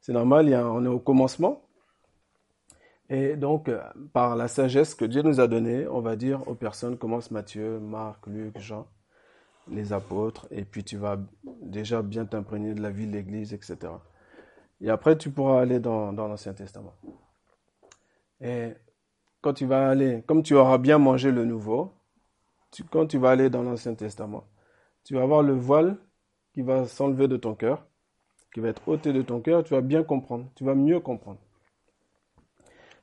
C'est 0.01 0.12
normal, 0.12 0.53
on 0.53 0.83
est 0.83 0.89
au 0.89 1.00
commencement. 1.00 1.65
Et 3.10 3.38
donc, 3.38 3.69
euh, 3.69 3.81
par 4.12 4.36
la 4.36 4.50
sagesse 4.50 4.95
que 4.95 5.05
Dieu 5.05 5.22
nous 5.22 5.39
a 5.39 5.48
donnée, 5.48 5.88
on 5.88 6.01
va 6.01 6.17
dire 6.17 6.45
aux 6.48 6.55
personnes, 6.55 6.98
commence 6.98 7.31
Matthieu, 7.31 7.79
Marc, 7.79 8.27
Luc, 8.27 8.60
Jean, 8.60 8.88
les 9.70 9.93
apôtres, 9.93 10.48
et 10.51 10.65
puis 10.65 10.84
tu 10.84 10.98
vas 10.98 11.17
déjà 11.62 12.01
bien 12.01 12.25
t'imprégner 12.25 12.74
de 12.74 12.82
la 12.82 12.89
vie 12.89 13.08
de 13.08 13.12
l'Église, 13.12 13.53
etc. 13.53 13.77
Et 14.82 14.89
après, 14.89 15.17
tu 15.17 15.29
pourras 15.29 15.62
aller 15.62 15.79
dans, 15.79 16.12
l'Ancien 16.12 16.53
Testament. 16.53 16.93
Et 18.41 18.74
quand 19.41 19.53
tu 19.53 19.65
vas 19.65 19.89
aller, 19.89 20.24
comme 20.27 20.43
tu 20.43 20.55
auras 20.55 20.77
bien 20.77 20.98
mangé 20.98 21.32
le 21.32 21.46
nouveau, 21.46 21.93
quand 22.91 23.08
tu 23.08 23.17
vas 23.17 23.32
aller 23.32 23.50
dans 23.50 23.63
l'Ancien 23.63 23.96
Testament, 23.96 24.43
tu 25.03 25.15
vas 25.15 25.22
avoir 25.22 25.43
le 25.43 25.53
voile 25.53 25.98
qui 26.53 26.62
va 26.62 26.86
s'enlever 26.86 27.27
de 27.27 27.38
ton 27.38 27.55
cœur, 27.55 27.86
qui 28.53 28.60
va 28.60 28.70
être 28.70 28.88
ôté 28.88 29.13
de 29.13 29.22
ton 29.22 29.39
cœur, 29.41 29.63
tu 29.63 29.74
vas 29.74 29.82
bien 29.82 30.03
comprendre, 30.03 30.50
tu 30.55 30.63
vas 30.63 30.75
mieux 30.75 31.00
comprendre. 31.00 31.39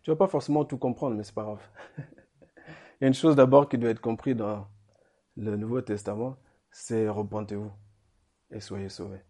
Tu 0.03 0.11
vas 0.11 0.17
pas 0.17 0.29
forcément 0.29 0.65
tout 0.65 0.79
comprendre, 0.79 1.17
mais 1.17 1.25
c'est 1.25 1.35
pas 1.35 1.43
grave. 1.43 1.61
Il 1.99 3.03
y 3.03 3.05
a 3.05 3.09
une 3.09 3.15
chose 3.15 3.37
d'abord 3.37 3.69
qui 3.69 3.79
doit 3.79 3.91
être 3.91 4.01
comprise 4.01 4.37
dans 4.37 4.67
le 5.37 5.57
Nouveau 5.57 5.81
Testament, 5.81 6.37
c'est 6.71 7.09
repentez-vous 7.09 7.73
et 8.51 8.61
soyez 8.61 8.89
sauvés. 8.89 9.23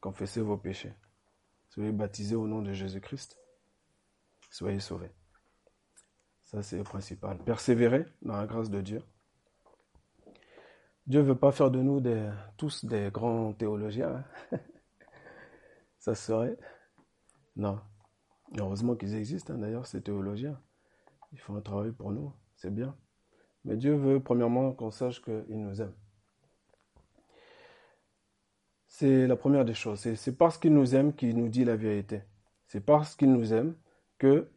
Confessez 0.00 0.40
vos 0.40 0.56
péchés. 0.56 0.94
Soyez 1.68 1.92
baptisés 1.92 2.36
au 2.36 2.46
nom 2.46 2.62
de 2.62 2.72
Jésus-Christ. 2.72 3.38
Soyez 4.50 4.80
sauvés. 4.80 5.10
Ça, 6.42 6.62
c'est 6.62 6.78
le 6.78 6.84
principal. 6.84 7.38
Persévérez 7.38 8.06
dans 8.22 8.36
la 8.36 8.46
grâce 8.46 8.70
de 8.70 8.80
Dieu. 8.80 9.02
Dieu 11.06 11.20
ne 11.20 11.26
veut 11.26 11.38
pas 11.38 11.52
faire 11.52 11.70
de 11.70 11.80
nous 11.82 12.02
tous 12.56 12.84
des 12.84 13.10
grands 13.12 13.52
théologiens. 13.52 14.24
Hein. 14.52 14.58
Ça 15.98 16.14
serait. 16.14 16.56
Non. 17.56 17.80
Heureusement 18.56 18.94
qu'ils 18.96 19.14
existent, 19.14 19.54
hein, 19.54 19.58
d'ailleurs, 19.58 19.86
ces 19.86 20.02
théologiens. 20.02 20.60
Ils 21.32 21.40
font 21.40 21.56
un 21.56 21.60
travail 21.60 21.92
pour 21.92 22.12
nous. 22.12 22.32
C'est 22.56 22.72
bien. 22.72 22.96
Mais 23.64 23.76
Dieu 23.76 23.94
veut, 23.94 24.20
premièrement, 24.20 24.72
qu'on 24.72 24.90
sache 24.90 25.20
qu'il 25.22 25.60
nous 25.60 25.80
aime. 25.82 25.94
C'est 28.98 29.26
la 29.26 29.36
première 29.36 29.66
des 29.66 29.74
choses. 29.74 30.00
C'est 30.14 30.38
parce 30.38 30.56
qu'il 30.56 30.72
nous 30.72 30.94
aime 30.94 31.14
qu'il 31.14 31.36
nous 31.36 31.50
dit 31.50 31.66
la 31.66 31.76
vérité. 31.76 32.22
C'est 32.66 32.80
parce 32.80 33.14
qu'il 33.14 33.30
nous 33.30 33.52
aime 33.52 33.76
que 34.16 34.50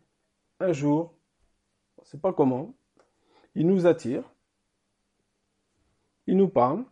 un 0.62 0.72
jour, 0.72 1.14
on 1.98 2.04
ne 2.04 2.06
sait 2.06 2.20
pas 2.20 2.32
comment, 2.32 2.74
il 3.54 3.68
nous 3.68 3.86
attire, 3.86 4.24
il 6.26 6.38
nous 6.38 6.48
parle, 6.48 6.86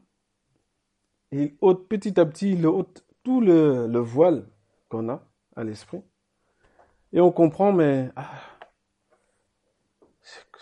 il 1.32 1.56
ôte 1.62 1.88
petit 1.88 2.20
à 2.20 2.26
petit, 2.26 2.52
il 2.52 2.68
ôte 2.68 3.06
tout 3.24 3.40
le, 3.40 3.98
voile 3.98 4.46
qu'on 4.90 5.08
a 5.08 5.26
à 5.56 5.64
l'esprit. 5.64 6.02
Et 7.14 7.22
on 7.22 7.32
comprend, 7.32 7.72
mais 7.72 8.10
ah, 8.18 8.42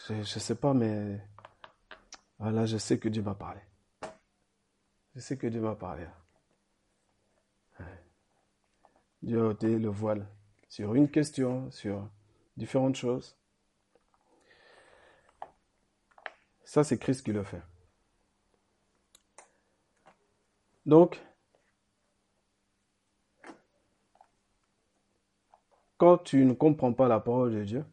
je 0.08 0.14
ne 0.14 0.24
sais 0.24 0.54
pas, 0.54 0.76
mais 0.76 1.20
voilà, 2.38 2.68
je 2.68 2.78
sais 2.78 3.00
que 3.00 3.10
Dieu 3.10 3.24
m'a 3.24 3.34
parlé. 3.34 3.62
Je 5.16 5.20
sais 5.20 5.36
que 5.36 5.48
Dieu 5.48 5.62
m'a 5.62 5.74
parlé. 5.74 6.06
Dieu 9.22 9.42
a 9.42 9.48
ôté 9.48 9.80
le 9.80 9.90
voile 9.90 10.28
sur 10.70 10.94
une 10.96 11.10
question, 11.10 11.72
sur 11.72 12.08
différentes 12.58 12.96
choses. 12.96 13.38
Ça, 16.64 16.84
c'est 16.84 16.98
Christ 16.98 17.24
qui 17.24 17.32
le 17.32 17.44
fait. 17.44 17.62
Donc, 20.86 21.20
quand 25.98 26.18
tu 26.20 26.46
ne 26.46 26.54
comprends 26.54 26.94
pas 26.94 27.08
la 27.08 27.20
parole 27.20 27.54
de 27.54 27.64
Dieu, 27.64 27.86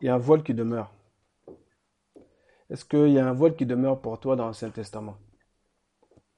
il 0.00 0.06
y 0.06 0.10
a 0.10 0.14
un 0.14 0.18
voile 0.18 0.42
qui 0.42 0.52
demeure. 0.52 0.92
Est-ce 2.68 2.84
qu'il 2.84 3.10
y 3.10 3.18
a 3.18 3.26
un 3.26 3.32
voile 3.32 3.56
qui 3.56 3.66
demeure 3.66 4.00
pour 4.00 4.18
toi 4.18 4.36
dans 4.36 4.46
l'Ancien 4.46 4.70
Testament, 4.70 5.16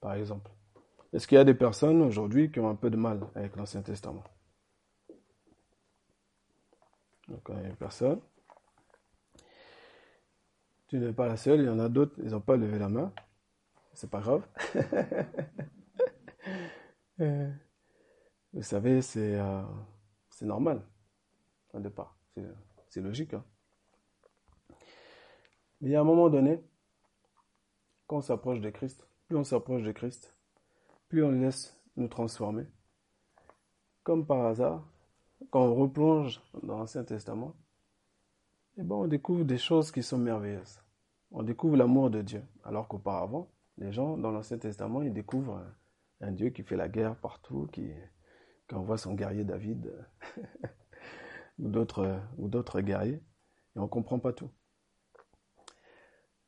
par 0.00 0.14
exemple? 0.14 0.50
Est-ce 1.16 1.26
qu'il 1.26 1.36
y 1.36 1.40
a 1.40 1.44
des 1.44 1.54
personnes 1.54 2.02
aujourd'hui 2.02 2.52
qui 2.52 2.60
ont 2.60 2.68
un 2.68 2.74
peu 2.74 2.90
de 2.90 2.96
mal 2.98 3.26
avec 3.34 3.56
l'Ancien 3.56 3.80
Testament? 3.80 4.22
Donc, 7.26 7.40
il 7.48 7.54
y 7.54 7.58
a 7.58 7.68
une 7.68 7.76
personne. 7.76 8.20
Tu 10.88 10.98
n'es 10.98 11.14
pas 11.14 11.26
la 11.26 11.38
seule, 11.38 11.60
il 11.60 11.66
y 11.66 11.70
en 11.70 11.78
a 11.78 11.88
d'autres, 11.88 12.14
ils 12.18 12.32
n'ont 12.32 12.42
pas 12.42 12.58
levé 12.58 12.78
la 12.78 12.90
main. 12.90 13.14
C'est 13.94 14.10
pas 14.10 14.20
grave. 14.20 14.46
Vous 18.52 18.62
savez, 18.62 19.00
c'est 19.00 19.36
euh, 19.40 19.62
normal, 20.42 20.82
départ. 21.72 22.14
C'est 22.90 23.00
logique. 23.00 23.32
Hein. 23.32 23.44
Mais 25.80 25.88
il 25.88 25.92
y 25.92 25.96
a 25.96 26.00
un 26.02 26.04
moment 26.04 26.28
donné, 26.28 26.62
quand 28.06 28.18
on 28.18 28.20
s'approche 28.20 28.60
de 28.60 28.68
Christ, 28.68 29.08
plus 29.28 29.38
on 29.38 29.44
s'approche 29.44 29.82
de 29.82 29.92
Christ, 29.92 30.35
plus 31.08 31.24
on 31.24 31.30
laisse 31.30 31.78
nous 31.96 32.08
transformer. 32.08 32.66
Comme 34.02 34.26
par 34.26 34.46
hasard, 34.46 34.86
quand 35.50 35.62
on 35.64 35.74
replonge 35.74 36.42
dans 36.62 36.78
l'Ancien 36.78 37.04
Testament, 37.04 37.54
eh 38.78 38.82
ben, 38.82 38.94
on 38.94 39.06
découvre 39.06 39.44
des 39.44 39.58
choses 39.58 39.90
qui 39.90 40.02
sont 40.02 40.18
merveilleuses. 40.18 40.80
On 41.30 41.42
découvre 41.42 41.76
l'amour 41.76 42.10
de 42.10 42.22
Dieu. 42.22 42.42
Alors 42.64 42.88
qu'auparavant, 42.88 43.50
les 43.78 43.92
gens 43.92 44.16
dans 44.16 44.30
l'Ancien 44.30 44.58
Testament, 44.58 45.02
ils 45.02 45.12
découvrent 45.12 45.62
un, 46.20 46.32
Dieu 46.32 46.50
qui 46.50 46.62
fait 46.62 46.76
la 46.76 46.88
guerre 46.88 47.16
partout, 47.16 47.68
qui, 47.72 47.90
quand 48.68 48.78
on 48.78 48.82
voit 48.84 48.98
son 48.98 49.14
guerrier 49.14 49.44
David 49.44 49.92
ou 51.58 51.68
d'autres 51.68 52.80
guerriers, 52.80 53.22
et 53.76 53.78
on 53.78 53.82
ne 53.82 53.88
comprend 53.88 54.18
pas 54.18 54.32
tout. 54.32 54.50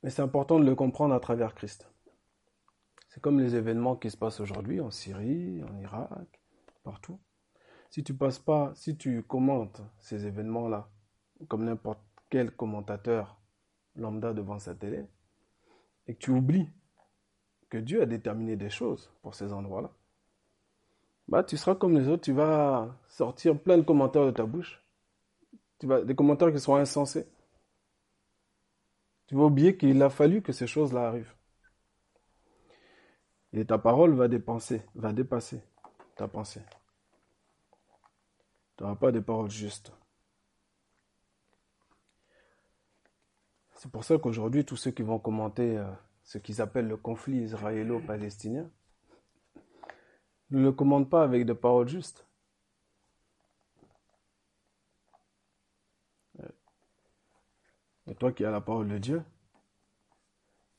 Mais 0.03 0.11
c'est 0.11 0.23
important 0.23 0.59
de 0.61 0.65
le 0.65 0.75
comprendre 0.75 1.15
à 1.15 1.21
travers 1.21 1.55
Christ. 1.55 1.91
C'est 3.18 3.22
comme 3.22 3.40
les 3.40 3.56
événements 3.56 3.96
qui 3.96 4.12
se 4.12 4.16
passent 4.16 4.38
aujourd'hui 4.38 4.80
en 4.80 4.92
Syrie, 4.92 5.60
en 5.64 5.76
Irak, 5.80 6.40
partout. 6.84 7.18
Si 7.90 8.04
tu 8.04 8.14
passes 8.14 8.38
pas, 8.38 8.70
si 8.76 8.96
tu 8.96 9.25
commentes 9.25 9.82
ces 9.98 10.25
événements-là, 10.25 10.88
comme 11.48 11.64
n'importe 11.64 11.98
quel 12.30 12.52
commentateur 12.52 13.37
lambda 13.96 14.32
devant 14.32 14.60
sa 14.60 14.76
télé, 14.76 15.04
et 16.06 16.14
que 16.14 16.18
tu 16.20 16.30
oublies 16.30 16.68
que 17.68 17.78
Dieu 17.78 18.02
a 18.02 18.06
déterminé 18.06 18.54
des 18.54 18.70
choses 18.70 19.10
pour 19.20 19.34
ces 19.34 19.52
endroits-là, 19.52 19.90
bah 21.26 21.42
tu 21.42 21.56
seras 21.56 21.75
comme 21.75 21.98
les 21.98 22.06
autres, 22.06 22.22
tu 22.22 22.32
vas 22.32 22.96
sortir 23.08 23.58
plein 23.58 23.78
de 23.78 23.82
commentaires 23.82 24.26
de 24.26 24.30
ta 24.30 24.44
bouche. 24.44 24.80
Tu 25.80 25.88
vas, 25.88 26.02
des 26.02 26.14
commentaires 26.14 26.52
qui 26.52 26.60
seront 26.60 26.76
insensés. 26.76 27.26
Tu 29.26 29.34
vas 29.34 29.42
oublier 29.42 29.76
qu'il 29.76 30.00
a 30.04 30.08
fallu 30.08 30.40
que 30.40 30.52
ces 30.52 30.68
choses-là 30.68 31.08
arrivent. 31.08 31.34
Et 33.52 33.64
ta 33.64 33.78
parole 33.78 34.14
va 34.14 34.28
dépenser, 34.28 34.83
va 34.95 35.12
dépasser 35.12 35.62
ta 36.17 36.28
pensée. 36.28 36.62
Tu 38.76 38.83
n'auras 38.85 38.97
pas 38.97 39.11
des 39.11 39.23
paroles 39.23 39.50
justes. 39.50 39.93
C'est 43.75 43.90
pour 43.90 44.05
ça 44.05 44.19
qu'aujourd'hui, 44.19 44.64
tous 44.64 44.76
ceux 44.76 44.90
qui 44.90 45.02
vont 45.02 45.19
commenter 45.19 45.78
euh, 45.78 45.90
ce 46.23 46.38
qu'ils 46.38 46.61
appellent 46.61 46.88
le 46.88 46.97
conflit 46.97 47.38
israélo-palestinien 47.38 48.71
ne 50.50 50.61
le 50.61 50.73
commentent 50.73 51.09
pas 51.09 51.23
avec 51.23 51.47
des 51.47 51.55
paroles 51.55 51.88
justes. 51.88 52.26
Et 58.11 58.14
toi 58.14 58.33
qui 58.33 58.45
as 58.45 58.50
la 58.50 58.61
parole 58.61 58.88
de 58.88 58.99
Dieu, 58.99 59.23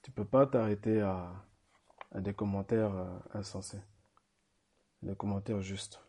tu 0.01 0.09
ne 0.11 0.15
peux 0.15 0.25
pas 0.25 0.47
t'arrêter 0.47 0.99
à, 1.01 1.45
des 2.15 2.33
commentaires 2.33 2.95
euh, 2.95 3.19
insensés, 3.33 3.81
des 5.01 5.15
commentaires 5.15 5.61
justes. 5.61 6.01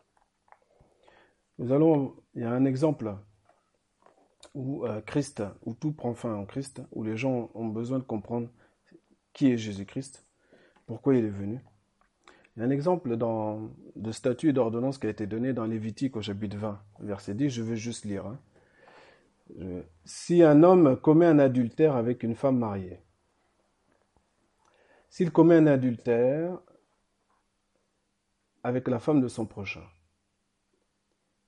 Nous 1.57 1.71
allons, 1.71 2.15
il 2.33 2.41
y 2.41 2.45
a 2.45 2.51
un 2.51 2.65
exemple 2.65 3.15
où 4.53 4.85
euh, 4.85 5.01
Christ, 5.01 5.43
où 5.63 5.73
tout 5.73 5.91
prend 5.91 6.13
fin 6.13 6.33
en 6.33 6.45
Christ, 6.45 6.81
où 6.91 7.03
les 7.03 7.17
gens 7.17 7.51
ont 7.53 7.67
besoin 7.67 7.99
de 7.99 8.03
comprendre 8.03 8.49
qui 9.33 9.51
est 9.51 9.57
Jésus-Christ, 9.57 10.25
pourquoi 10.87 11.15
il 11.15 11.25
est 11.25 11.29
venu. 11.29 11.63
Il 12.55 12.59
y 12.59 12.63
a 12.63 12.65
un 12.65 12.71
exemple 12.71 13.15
de 13.15 14.11
statut 14.11 14.49
et 14.49 14.53
d'ordonnance 14.53 14.97
qui 14.97 15.07
a 15.07 15.09
été 15.09 15.25
donné 15.25 15.53
dans 15.53 15.65
Lévitique 15.65 16.17
au 16.17 16.21
chapitre 16.21 16.57
20, 16.57 16.81
verset 16.99 17.33
10, 17.33 17.49
je 17.49 17.63
vais 17.63 17.77
juste 17.77 18.03
lire. 18.03 18.25
Hein. 18.25 18.39
Si 20.03 20.43
un 20.43 20.63
homme 20.63 20.97
commet 20.97 21.27
un 21.27 21.39
adultère 21.39 21.95
avec 21.95 22.23
une 22.23 22.35
femme 22.35 22.57
mariée, 22.57 22.99
s'il 25.11 25.31
commet 25.31 25.57
un 25.57 25.67
adultère 25.67 26.57
avec 28.63 28.87
la 28.87 28.97
femme 28.97 29.19
de 29.19 29.27
son 29.27 29.45
prochain, 29.45 29.83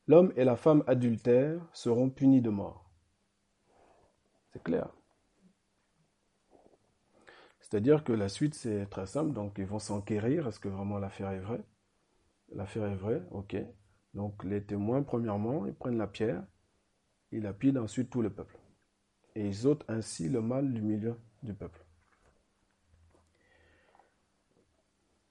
l'homme 0.06 0.34
et 0.36 0.44
la 0.44 0.58
femme 0.58 0.84
adultères 0.86 1.66
seront 1.72 2.10
punis 2.10 2.42
de 2.42 2.50
mort. 2.50 2.92
C'est 4.52 4.62
clair. 4.62 4.90
C'est-à-dire 7.62 8.04
que 8.04 8.12
la 8.12 8.28
suite, 8.28 8.54
c'est 8.54 8.86
très 8.88 9.08
simple. 9.08 9.32
Donc, 9.32 9.58
ils 9.58 9.66
vont 9.66 9.80
s'enquérir. 9.80 10.48
Est-ce 10.48 10.60
que 10.60 10.68
vraiment 10.68 11.00
l'affaire 11.00 11.32
est 11.32 11.40
vraie? 11.40 11.64
L'affaire 12.52 12.86
est 12.86 12.96
vraie, 12.96 13.24
ok. 13.32 13.56
Donc, 14.14 14.44
les 14.44 14.64
témoins, 14.64 15.02
premièrement, 15.02 15.66
ils 15.66 15.74
prennent 15.74 15.98
la 15.98 16.06
pierre, 16.06 16.44
ils 17.32 17.42
lapident 17.42 17.82
ensuite 17.82 18.10
tout 18.12 18.22
le 18.22 18.30
peuple. 18.30 18.60
Et 19.36 19.48
ils 19.48 19.66
ôtent 19.66 19.86
ainsi 19.88 20.30
le 20.30 20.42
mal 20.42 20.72
du 20.72 20.82
milieu 20.82 21.18
du 21.42 21.54
peuple. 21.54 21.83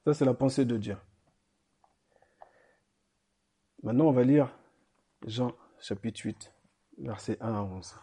Ça, 0.05 0.15
c'est 0.15 0.25
la 0.25 0.35
pensée 0.35 0.65
de 0.65 0.77
Dieu. 0.77 0.97
Maintenant, 3.85 4.07
on 4.07 4.13
va 4.13 4.25
lire 4.25 4.53
Jean 5.27 5.53
chapitre 5.79 6.23
8, 6.25 6.53
versets 6.99 7.37
1 7.41 7.55
à 7.55 7.63
11. 7.63 7.95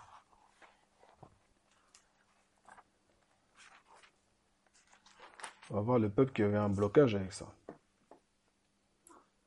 On 5.72 5.76
va 5.76 5.82
voir 5.82 6.00
le 6.00 6.10
peuple 6.10 6.32
qui 6.32 6.42
avait 6.42 6.58
un 6.58 6.70
blocage 6.70 7.16
avec 7.16 7.34
ça. 7.34 7.54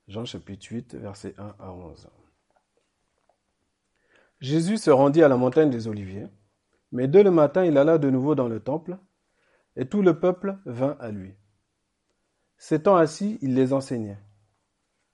Jean 0.07 0.27
chapitre 0.27 0.67
8, 0.71 0.95
versets 0.97 1.35
1 1.39 1.57
à 1.59 1.73
11. 1.73 2.11
Jésus 4.41 4.77
se 4.77 4.91
rendit 4.91 5.23
à 5.23 5.29
la 5.29 5.37
montagne 5.37 5.71
des 5.71 5.89
Oliviers, 5.89 6.29
mais 6.91 7.09
dès 7.09 7.23
le 7.23 7.31
matin 7.31 7.65
il 7.65 7.79
alla 7.79 7.97
de 7.97 8.11
nouveau 8.11 8.35
dans 8.35 8.49
le 8.49 8.61
temple, 8.61 8.99
et 9.77 9.89
tout 9.89 10.03
le 10.03 10.21
peuple 10.21 10.59
vint 10.67 10.99
à 11.01 11.11
lui. 11.11 11.35
S'étant 12.63 12.95
assis, 12.95 13.41
il 13.43 13.57
les 13.57 13.73
enseignait. 13.73 14.21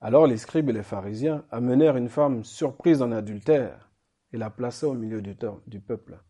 Alors 0.03 0.27
les 0.27 0.37
scribes 0.37 0.69
et 0.69 0.75
les 0.75 0.83
pharisiens 0.83 1.47
amenèrent 1.51 1.97
une 1.97 2.11
femme 2.11 2.45
surprise 2.45 3.01
en 3.01 3.11
adultère 3.11 3.91
et 4.35 4.37
la 4.37 4.51
plaça 4.51 4.87
au 4.87 4.93
milieu 4.93 5.23
du, 5.23 5.35
du 5.67 5.81
peuple. 5.81 6.23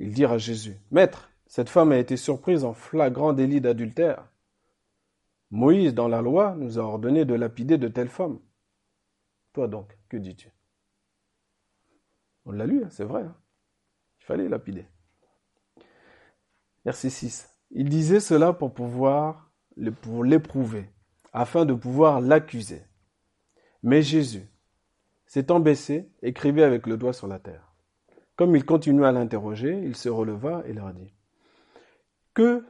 Ils 0.00 0.12
dirent 0.12 0.32
à 0.32 0.38
Jésus, 0.38 0.76
Maître, 0.90 1.30
cette 1.46 1.68
femme 1.68 1.92
a 1.92 1.98
été 1.98 2.16
surprise 2.16 2.64
en 2.64 2.72
flagrant 2.72 3.32
délit 3.32 3.60
d'adultère. 3.60 4.28
Moïse, 5.52 5.94
dans 5.94 6.08
la 6.08 6.20
loi, 6.20 6.56
nous 6.56 6.80
a 6.80 6.82
ordonné 6.82 7.24
de 7.24 7.34
lapider 7.34 7.78
de 7.78 7.86
telles 7.86 8.08
femmes. 8.08 8.40
Toi 9.52 9.68
donc, 9.68 9.96
que 10.08 10.16
dis-tu? 10.16 10.50
On 12.44 12.50
l'a 12.50 12.66
lu, 12.66 12.82
hein, 12.82 12.90
c'est 12.90 13.04
vrai. 13.04 13.22
Hein. 13.22 13.36
Il 14.18 14.24
fallait 14.24 14.48
lapider. 14.48 14.88
Verset 16.84 17.10
6. 17.10 17.48
Il 17.70 17.88
disait 17.88 18.18
cela 18.18 18.52
pour 18.52 18.74
pouvoir, 18.74 19.49
pour 20.02 20.24
l'éprouver, 20.24 20.90
afin 21.32 21.64
de 21.64 21.74
pouvoir 21.74 22.20
l'accuser. 22.20 22.82
Mais 23.82 24.02
Jésus, 24.02 24.46
s'étant 25.26 25.60
baissé, 25.60 26.10
écrivait 26.22 26.64
avec 26.64 26.86
le 26.86 26.96
doigt 26.96 27.12
sur 27.12 27.26
la 27.26 27.38
terre. 27.38 27.72
Comme 28.36 28.56
il 28.56 28.64
continua 28.64 29.08
à 29.08 29.12
l'interroger, 29.12 29.80
il 29.84 29.96
se 29.96 30.08
releva 30.08 30.62
et 30.66 30.72
leur 30.72 30.92
dit 30.92 31.12
que 32.34 32.64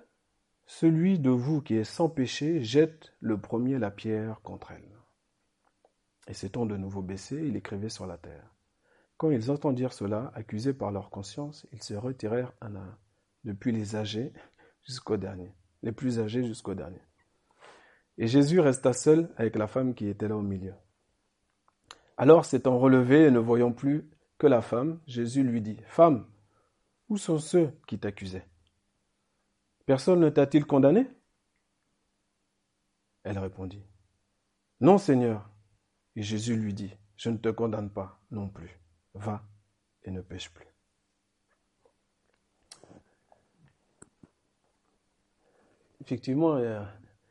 celui 0.67 1.19
de 1.19 1.31
vous 1.31 1.61
qui 1.61 1.75
est 1.75 1.85
sans 1.85 2.09
péché 2.09 2.63
jette 2.63 3.13
le 3.21 3.41
premier 3.41 3.79
la 3.79 3.91
pierre 3.91 4.41
contre 4.43 4.71
elle. 4.71 4.89
Et 6.29 6.35
s'étant 6.35 6.65
de 6.65 6.77
nouveau 6.77 7.03
baissé, 7.03 7.37
il 7.45 7.57
écrivait 7.57 7.89
sur 7.89 8.07
la 8.07 8.19
terre. 8.19 8.55
Quand 9.17 9.31
ils 9.31 9.51
entendirent 9.51 9.93
cela, 9.93 10.31
accusés 10.35 10.73
par 10.73 10.93
leur 10.93 11.11
conscience, 11.11 11.67
ils 11.73 11.83
se 11.83 11.95
retirèrent 11.95 12.53
un 12.61 12.77
à 12.77 12.81
un, 12.81 12.99
depuis 13.45 13.73
les 13.73 13.97
âgés 13.97 14.33
jusqu'au 14.87 15.17
dernier, 15.17 15.53
les 15.83 15.93
plus 15.93 16.21
âgés 16.21 16.45
jusqu'au 16.45 16.75
dernier. 16.75 17.01
Et 18.19 18.27
Jésus 18.27 18.61
resta 18.61 18.93
seul 18.93 19.33
avec 19.37 19.57
la 19.57 19.67
femme 19.67 19.95
qui 19.95 20.09
était 20.09 20.29
là 20.29 20.37
au 20.37 20.43
milieu. 20.43 20.75
Alors, 22.17 22.45
s'étant 22.45 22.79
relevé 22.79 23.25
et 23.25 23.31
ne 23.31 23.39
voyant 23.39 23.73
plus 23.73 24.11
que 24.37 24.47
la 24.47 24.61
femme, 24.61 25.01
Jésus 25.07 25.43
lui 25.43 25.63
dit, 25.63 25.79
Femme, 25.87 26.27
où 27.09 27.17
sont 27.17 27.39
ceux 27.39 27.73
qui 27.87 27.99
t'accusaient? 27.99 28.47
Personne 29.87 30.21
ne 30.21 30.29
t'a-t-il 30.29 30.67
condamné? 30.67 31.09
Elle 33.23 33.39
répondit, 33.39 33.83
Non, 34.81 34.99
Seigneur. 34.99 35.51
Et 36.15 36.23
Jésus 36.23 36.57
lui 36.57 36.75
dit, 36.75 36.95
Je 37.17 37.31
ne 37.31 37.39
te 37.39 37.49
condamne 37.49 37.91
pas 37.91 38.21
non 38.31 38.49
plus. 38.49 38.79
Va 39.15 39.43
et 40.03 40.11
ne 40.11 40.21
pêche 40.21 40.53
plus. 40.53 40.70
Effectivement, 46.01 46.59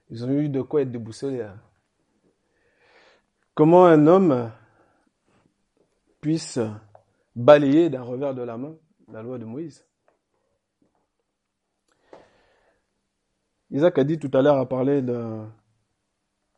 ils 0.10 0.25
ont 0.25 0.29
eu 0.32 0.49
de 0.49 0.62
quoi 0.62 0.82
être 0.82 0.91
déboussolés. 0.91 1.41
Hein. 1.41 1.60
Comment 3.53 3.86
un 3.86 4.08
homme 4.08 4.51
puisse 6.21 6.60
balayer 7.36 7.89
d'un 7.89 8.03
revers 8.03 8.34
de 8.34 8.41
la 8.41 8.58
main 8.58 8.75
la 9.12 9.21
loi 9.21 9.38
de 9.38 9.45
Moïse? 9.45 9.86
Isaac 13.71 13.97
a 13.99 14.03
dit 14.03 14.17
tout 14.17 14.32
à 14.34 14.41
l'heure, 14.41 14.58
a 14.58 14.67
parlé 14.67 15.03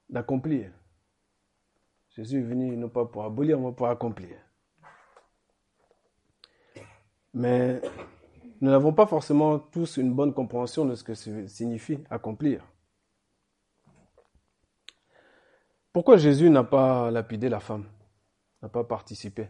d'accomplir. 0.09 0.71
Jésus 2.11 2.39
est 2.39 2.43
venu 2.43 2.75
non 2.77 2.89
pas 2.89 3.05
pour 3.05 3.23
abolir, 3.23 3.59
mais 3.59 3.71
pour 3.71 3.87
accomplir. 3.87 4.37
Mais 7.33 7.81
nous 8.61 8.69
n'avons 8.69 8.93
pas 8.93 9.07
forcément 9.07 9.57
tous 9.57 9.97
une 9.97 10.13
bonne 10.13 10.33
compréhension 10.33 10.85
de 10.85 10.93
ce 10.93 11.03
que 11.03 11.15
signifie 11.15 11.97
accomplir. 12.11 12.63
Pourquoi 15.91 16.17
Jésus 16.17 16.49
n'a 16.49 16.63
pas 16.63 17.09
lapidé 17.09 17.49
la 17.49 17.59
femme, 17.59 17.85
n'a 18.61 18.69
pas 18.69 18.83
participé 18.83 19.49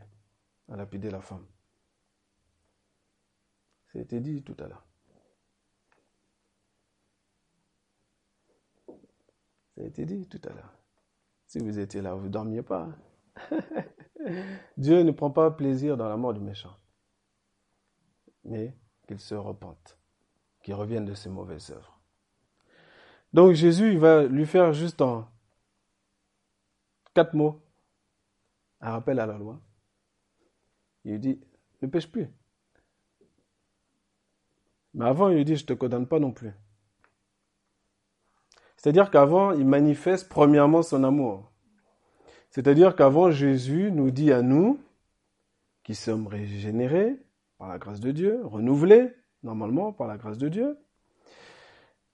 à 0.70 0.78
lapider 0.78 1.12
la 1.12 1.22
femme? 1.22 1.46
Ça 3.92 4.00
a 4.00 4.02
été 4.02 4.22
dit 4.22 4.42
tout 4.44 4.56
à 4.60 4.68
l'heure. 4.68 4.86
Ça 9.76 9.82
a 9.82 9.84
été 9.84 10.06
dit 10.06 10.28
tout 10.28 10.42
à 10.46 10.54
l'heure. 10.54 10.74
Si 11.48 11.60
vous 11.60 11.80
étiez 11.80 12.02
là, 12.02 12.14
vous 12.14 12.28
ne 12.28 12.30
dormiez 12.30 12.64
pas. 12.64 12.88
Dieu 14.78 15.04
ne 15.04 15.12
prend 15.12 15.32
pas 15.32 15.52
plaisir 15.52 15.98
dans 15.98 16.08
la 16.08 16.16
mort 16.16 16.34
du 16.34 16.40
méchant, 16.40 16.76
mais 18.46 18.74
qu'il 19.12 19.20
se 19.20 19.36
repente, 19.36 19.98
qu'il 20.64 20.74
revienne 20.74 21.04
de 21.04 21.14
ses 21.14 21.28
mauvaises 21.28 21.72
œuvres. 21.72 22.00
Donc 23.34 23.54
Jésus, 23.54 23.92
il 23.92 24.00
va 24.00 24.24
lui 24.24 24.46
faire 24.46 24.72
juste 24.72 25.02
en 25.02 25.30
quatre 27.14 27.34
mots 27.34 27.62
un 28.80 28.92
rappel 28.92 29.20
à 29.20 29.26
la 29.26 29.38
loi. 29.38 29.60
Il 31.04 31.12
lui 31.12 31.20
dit, 31.20 31.42
ne 31.82 31.88
pêche 31.88 32.10
plus. 32.10 32.30
Mais 34.94 35.06
avant, 35.06 35.28
il 35.28 35.36
lui 35.36 35.46
dit, 35.46 35.58
je 35.58 35.64
ne 35.64 35.68
te 35.68 35.74
condamne 35.74 36.08
pas 36.08 36.20
non 36.20 36.32
plus. 36.32 36.54
C'est-à-dire 38.78 39.12
qu'avant, 39.12 39.52
il 39.52 39.66
manifeste 39.66 40.30
premièrement 40.30 40.84
son 40.84 41.04
amour. 41.04 41.52
C'est-à-dire 42.50 42.96
qu'avant, 42.96 43.30
Jésus 43.30 43.92
nous 43.92 44.10
dit 44.10 44.32
à 44.32 44.42
nous, 44.42 44.82
qui 45.84 45.96
sommes 45.96 46.28
régénérés 46.28 47.20
par 47.62 47.70
la 47.70 47.78
grâce 47.78 48.00
de 48.00 48.10
Dieu, 48.10 48.44
renouvelés 48.44 49.14
normalement 49.44 49.94
par 49.94 50.08
la 50.08 50.18
grâce 50.18 50.40
de 50.40 50.50
Dieu, 50.50 50.80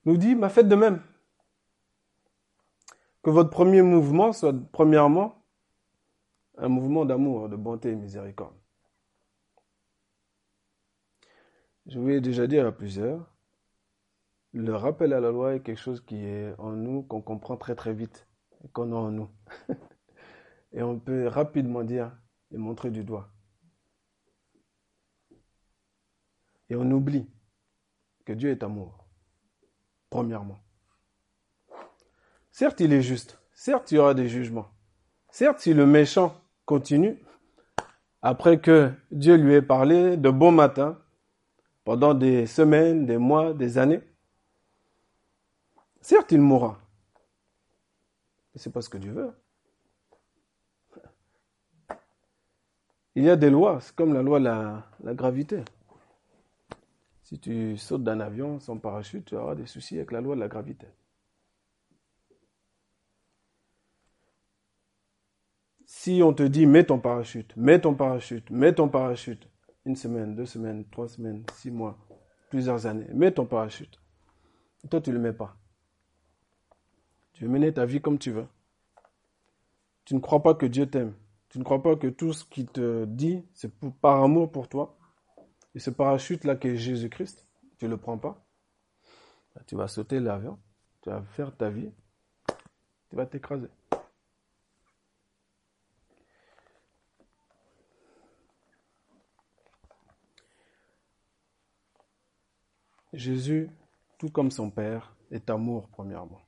nous 0.03 0.17
dit, 0.17 0.36
ma 0.36 0.49
faites 0.49 0.67
de 0.67 0.75
même. 0.75 1.01
Que 3.23 3.29
votre 3.29 3.49
premier 3.49 3.81
mouvement 3.81 4.33
soit 4.33 4.53
premièrement 4.73 5.41
un 6.57 6.67
mouvement 6.67 7.05
d'amour, 7.05 7.47
de 7.47 7.55
bonté 7.55 7.91
et 7.91 7.95
miséricorde. 7.95 8.57
Je 11.86 11.97
vous 11.97 12.10
l'ai 12.10 12.19
déjà 12.19 12.45
dit 12.45 12.60
à 12.60 12.69
plusieurs, 12.73 13.33
le 14.51 14.75
rappel 14.75 15.13
à 15.13 15.21
la 15.21 15.31
loi 15.31 15.55
est 15.55 15.62
quelque 15.62 15.79
chose 15.79 16.01
qui 16.01 16.25
est 16.25 16.53
en 16.57 16.71
nous, 16.71 17.03
qu'on 17.03 17.21
comprend 17.21 17.55
très 17.55 17.75
très 17.75 17.93
vite, 17.93 18.27
qu'on 18.73 18.91
a 18.91 18.95
en 18.97 19.12
nous. 19.12 19.29
et 20.73 20.83
on 20.83 20.99
peut 20.99 21.27
rapidement 21.27 21.86
dire 21.86 22.12
et 22.51 22.57
montrer 22.57 22.91
du 22.91 23.05
doigt. 23.05 23.31
Et 26.69 26.75
on 26.75 26.89
oublie 26.91 27.27
que 28.25 28.34
Dieu 28.34 28.51
est 28.51 28.63
amour, 28.63 29.06
premièrement. 30.10 30.60
Certes, 32.51 32.80
il 32.80 32.93
est 32.93 33.01
juste. 33.01 33.39
Certes, 33.53 33.91
il 33.91 33.95
y 33.95 33.97
aura 33.97 34.13
des 34.13 34.27
jugements. 34.27 34.69
Certes, 35.30 35.60
si 35.60 35.73
le 35.73 35.86
méchant 35.86 36.36
continue, 36.65 37.17
après 38.21 38.60
que 38.60 38.91
Dieu 39.12 39.36
lui 39.36 39.53
ait 39.53 39.62
parlé 39.62 40.17
de 40.17 40.30
bon 40.30 40.51
matin, 40.51 40.99
pendant 41.86 42.13
des 42.13 42.47
semaines, 42.47 43.06
des 43.06 43.17
mois, 43.17 43.53
des 43.53 43.77
années, 43.77 44.01
Certes, 46.08 46.32
il 46.32 46.39
mourra. 46.39 46.80
Mais 48.53 48.62
c'est 48.62 48.71
pas 48.71 48.82
ce 48.82 48.88
que 48.88 48.97
Dieu 48.97 49.12
veut. 49.12 49.34
Il 53.15 53.25
y 53.25 53.30
a 53.30 53.36
des 53.36 53.49
lois, 53.49 53.82
c'est 53.82 53.93
comme 53.93 54.13
la 54.13 54.21
loi 54.21 54.39
de 54.39 54.45
la, 54.45 54.88
la 55.03 55.13
gravité. 55.13 55.65
Si 57.28 57.38
tu 57.42 57.76
sautes 57.76 58.06
d'un 58.06 58.22
avion 58.22 58.58
sans 58.62 58.78
parachute, 58.78 59.26
tu 59.26 59.36
auras 59.36 59.54
des 59.54 59.66
soucis 59.66 59.98
avec 59.98 60.13
la 60.13 60.22
loi 60.22 60.34
de 60.36 60.40
la 60.40 60.48
gravité. 60.48 60.88
Si 65.86 66.22
on 66.24 66.34
te 66.34 66.44
dit 66.44 66.66
mets 66.66 66.86
ton 66.86 67.00
parachute, 67.00 67.54
mets 67.58 67.82
ton 67.82 67.96
parachute, 67.96 68.50
mets 68.50 68.74
ton 68.74 68.88
parachute, 68.88 69.50
une 69.84 69.98
semaine, 69.98 70.38
deux 70.38 70.46
semaines, 70.46 70.86
trois 70.90 71.10
semaines, 71.10 71.44
six 71.52 71.70
mois, 71.70 71.98
plusieurs 72.50 72.86
années, 72.86 73.10
mets 73.13 73.34
ton 73.34 73.46
parachute. 73.46 74.00
Toi, 74.90 75.02
tu 75.02 75.10
ne 75.10 75.16
le 75.16 75.22
mets 75.22 75.34
pas. 75.34 75.58
Tu 77.34 77.44
veux 77.44 77.50
mener 77.50 77.74
ta 77.74 77.86
vie 77.86 78.00
comme 78.00 78.20
tu 78.20 78.32
veux. 78.32 78.48
Tu 80.06 80.16
ne 80.16 80.22
crois 80.22 80.42
pas 80.42 80.54
que 80.54 80.66
Dieu 80.66 80.90
t'aime. 80.90 81.13
Tu 81.50 81.60
ne 81.60 81.66
crois 81.66 81.84
pas 81.84 81.98
que 81.98 82.08
tout 82.08 82.32
ce 82.32 82.46
qu'il 82.46 82.68
te 82.68 83.04
dit, 83.04 83.44
c'est 83.54 83.74
par 84.00 84.24
amour 84.24 84.50
pour 84.50 84.70
toi. 84.70 84.96
Et 85.78 85.80
ce 85.80 85.92
parachute-là 85.92 86.56
qui 86.56 86.70
est 86.70 86.76
Jésus-Christ, 86.76 87.46
tu 87.78 87.86
ne 87.86 87.92
le 87.92 87.98
prends 87.98 88.18
pas. 88.18 88.44
Bah, 89.54 89.62
tu 89.68 89.76
vas 89.76 89.88
sauter 89.88 90.20
l'avion, 90.20 90.58
tu 91.04 91.12
vas 91.12 91.22
faire 91.22 91.56
ta 91.56 91.70
vie, 91.70 91.92
tu 93.12 93.16
vas 93.16 93.28
t'écraser. 93.28 93.68
Jésus, 103.13 103.70
tout 104.18 104.30
comme 104.30 104.50
son 104.50 104.72
Père, 104.72 105.16
est 105.30 105.48
amour 105.48 105.90
premièrement. 105.90 106.42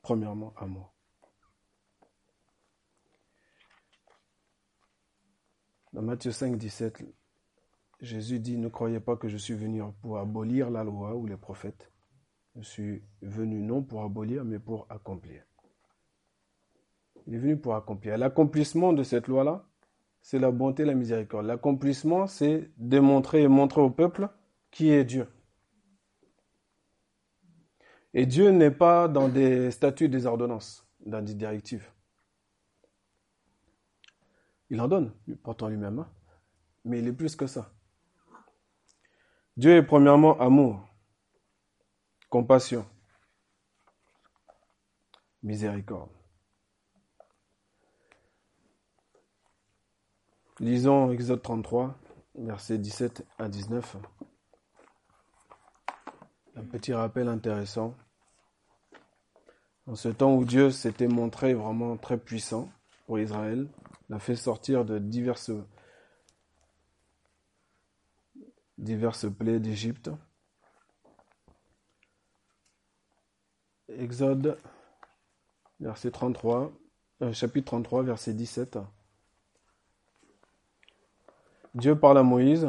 Premièrement, 0.00 0.54
amour. 0.56 0.94
Dans 5.92 6.00
Matthieu 6.00 6.32
5, 6.32 6.56
17, 6.56 7.02
Jésus 8.00 8.40
dit, 8.40 8.56
ne 8.56 8.68
croyez 8.68 9.00
pas 9.00 9.16
que 9.16 9.28
je 9.28 9.36
suis 9.36 9.54
venu 9.54 9.82
pour 10.00 10.18
abolir 10.18 10.70
la 10.70 10.84
loi 10.84 11.14
ou 11.16 11.26
les 11.26 11.36
prophètes. 11.36 11.90
Je 12.56 12.62
suis 12.62 13.02
venu 13.20 13.60
non 13.60 13.82
pour 13.82 14.02
abolir, 14.02 14.44
mais 14.44 14.58
pour 14.58 14.86
accomplir. 14.88 15.42
Il 17.26 17.34
est 17.34 17.38
venu 17.38 17.56
pour 17.58 17.74
accomplir. 17.74 18.16
L'accomplissement 18.16 18.92
de 18.92 19.02
cette 19.02 19.28
loi-là, 19.28 19.64
c'est 20.22 20.38
la 20.38 20.50
bonté 20.50 20.82
et 20.82 20.86
la 20.86 20.94
miséricorde. 20.94 21.46
L'accomplissement, 21.46 22.26
c'est 22.26 22.70
démontrer 22.76 23.42
et 23.42 23.48
montrer 23.48 23.82
au 23.82 23.90
peuple 23.90 24.28
qui 24.70 24.90
est 24.90 25.04
Dieu. 25.04 25.28
Et 28.14 28.26
Dieu 28.26 28.50
n'est 28.50 28.70
pas 28.70 29.08
dans 29.08 29.28
des 29.28 29.70
statuts 29.70 30.08
des 30.08 30.26
ordonnances, 30.26 30.86
dans 31.04 31.22
des 31.24 31.34
directives. 31.34 31.88
Il 34.70 34.80
en 34.80 34.88
donne, 34.88 35.12
pourtant 35.42 35.68
lui-même, 35.68 36.00
hein. 36.00 36.08
mais 36.84 37.00
il 37.00 37.08
est 37.08 37.12
plus 37.12 37.36
que 37.36 37.46
ça. 37.46 37.72
Dieu 39.60 39.76
est 39.76 39.82
premièrement 39.82 40.40
amour, 40.40 40.80
compassion, 42.30 42.86
miséricorde. 45.42 46.08
Lisons 50.60 51.12
Exode 51.12 51.42
33, 51.42 51.94
versets 52.36 52.78
17 52.78 53.26
à 53.38 53.50
19. 53.50 53.98
Un 56.56 56.64
petit 56.64 56.94
rappel 56.94 57.28
intéressant. 57.28 57.94
En 59.86 59.94
ce 59.94 60.08
temps 60.08 60.36
où 60.36 60.46
Dieu 60.46 60.70
s'était 60.70 61.06
montré 61.06 61.52
vraiment 61.52 61.98
très 61.98 62.16
puissant 62.16 62.70
pour 63.06 63.18
Israël, 63.18 63.68
l'a 64.08 64.20
fait 64.20 64.36
sortir 64.36 64.86
de 64.86 64.98
diverses, 64.98 65.50
diverses 68.80 69.26
plaies 69.32 69.60
d'Égypte. 69.60 70.10
Exode, 73.88 74.58
verset 75.78 76.10
33, 76.10 76.72
euh, 77.22 77.32
chapitre 77.32 77.66
33, 77.66 78.02
verset 78.02 78.34
17. 78.34 78.78
Dieu 81.74 81.96
parle 81.96 82.18
à 82.18 82.22
Moïse. 82.22 82.68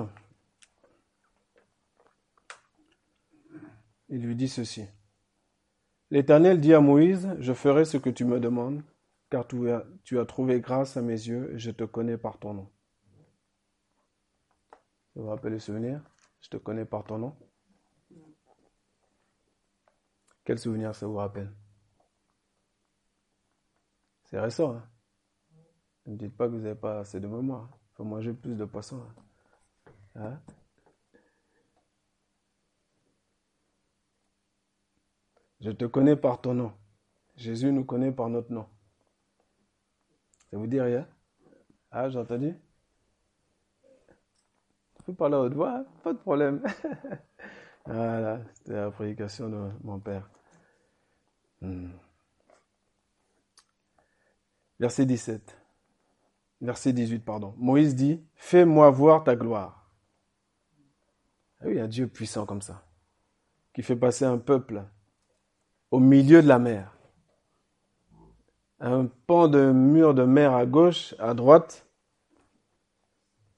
il 4.11 4.21
lui 4.21 4.35
dit 4.35 4.49
ceci. 4.49 4.85
L'Éternel 6.11 6.59
dit 6.59 6.73
à 6.73 6.81
Moïse, 6.81 7.29
je 7.39 7.53
ferai 7.53 7.85
ce 7.85 7.97
que 7.97 8.09
tu 8.09 8.25
me 8.25 8.39
demandes, 8.39 8.83
car 9.29 9.47
tu 9.47 9.71
as 10.19 10.25
trouvé 10.25 10.59
grâce 10.59 10.97
à 10.97 11.01
mes 11.01 11.13
yeux 11.13 11.53
et 11.53 11.59
je 11.59 11.71
te 11.71 11.85
connais 11.85 12.17
par 12.17 12.37
ton 12.37 12.53
nom. 12.53 12.69
Vous 15.15 15.23
vous 15.23 15.29
rappelez 15.29 15.51
le 15.51 15.59
souvenir 15.59 16.01
Je 16.39 16.49
te 16.49 16.57
connais 16.57 16.85
par 16.85 17.03
ton 17.03 17.17
nom. 17.17 17.35
Quel 20.43 20.57
souvenir 20.57 20.95
ça 20.95 21.07
vous 21.07 21.15
rappelle? 21.15 21.53
C'est 24.25 24.39
récent. 24.39 24.75
Hein 24.75 24.91
ne 26.05 26.13
me 26.13 26.17
dites 26.17 26.35
pas 26.35 26.47
que 26.47 26.53
vous 26.53 26.61
n'avez 26.61 26.75
pas 26.75 26.99
assez 26.99 27.19
de 27.19 27.27
mémoire. 27.27 27.69
Il 27.91 27.95
faut 27.95 28.03
manger 28.03 28.33
plus 28.33 28.55
de 28.55 28.65
poissons. 28.65 29.01
Hein, 30.15 30.23
hein? 30.23 30.41
Je 35.59 35.69
te 35.69 35.85
connais 35.85 36.15
par 36.15 36.41
ton 36.41 36.55
nom. 36.55 36.73
Jésus 37.35 37.71
nous 37.71 37.85
connaît 37.85 38.11
par 38.11 38.29
notre 38.29 38.51
nom. 38.51 38.67
Ça 40.49 40.57
vous 40.57 40.67
dit 40.67 40.81
rien? 40.81 41.07
Ah, 41.91 42.09
j'ai 42.09 42.17
entendu? 42.17 42.59
Tu 45.01 45.05
peux 45.05 45.13
parler 45.13 45.33
à 45.33 45.39
haute 45.39 45.55
voix, 45.55 45.77
hein? 45.77 45.85
pas 46.03 46.13
de 46.13 46.19
problème. 46.19 46.61
voilà, 47.87 48.39
c'était 48.53 48.73
la 48.73 48.91
prédication 48.91 49.49
de 49.49 49.57
mon 49.83 49.97
père. 49.97 50.29
Hmm. 51.59 51.89
Verset 54.79 55.07
17. 55.07 55.57
Verset 56.61 56.93
18, 56.93 57.25
pardon. 57.25 57.55
Moïse 57.57 57.95
dit, 57.95 58.23
Fais-moi 58.35 58.91
voir 58.91 59.23
ta 59.23 59.35
gloire. 59.35 59.89
Ah 61.61 61.65
oui, 61.65 61.79
un 61.79 61.87
Dieu 61.87 62.07
puissant 62.07 62.45
comme 62.45 62.61
ça, 62.61 62.85
qui 63.73 63.81
fait 63.81 63.95
passer 63.95 64.25
un 64.25 64.37
peuple 64.37 64.83
au 65.89 65.99
milieu 65.99 66.43
de 66.43 66.47
la 66.47 66.59
mer. 66.59 66.95
un 68.79 69.07
pan 69.07 69.47
de 69.47 69.71
mur 69.71 70.13
de 70.13 70.25
mer 70.25 70.53
à 70.53 70.67
gauche, 70.67 71.15
à 71.17 71.33
droite, 71.33 71.87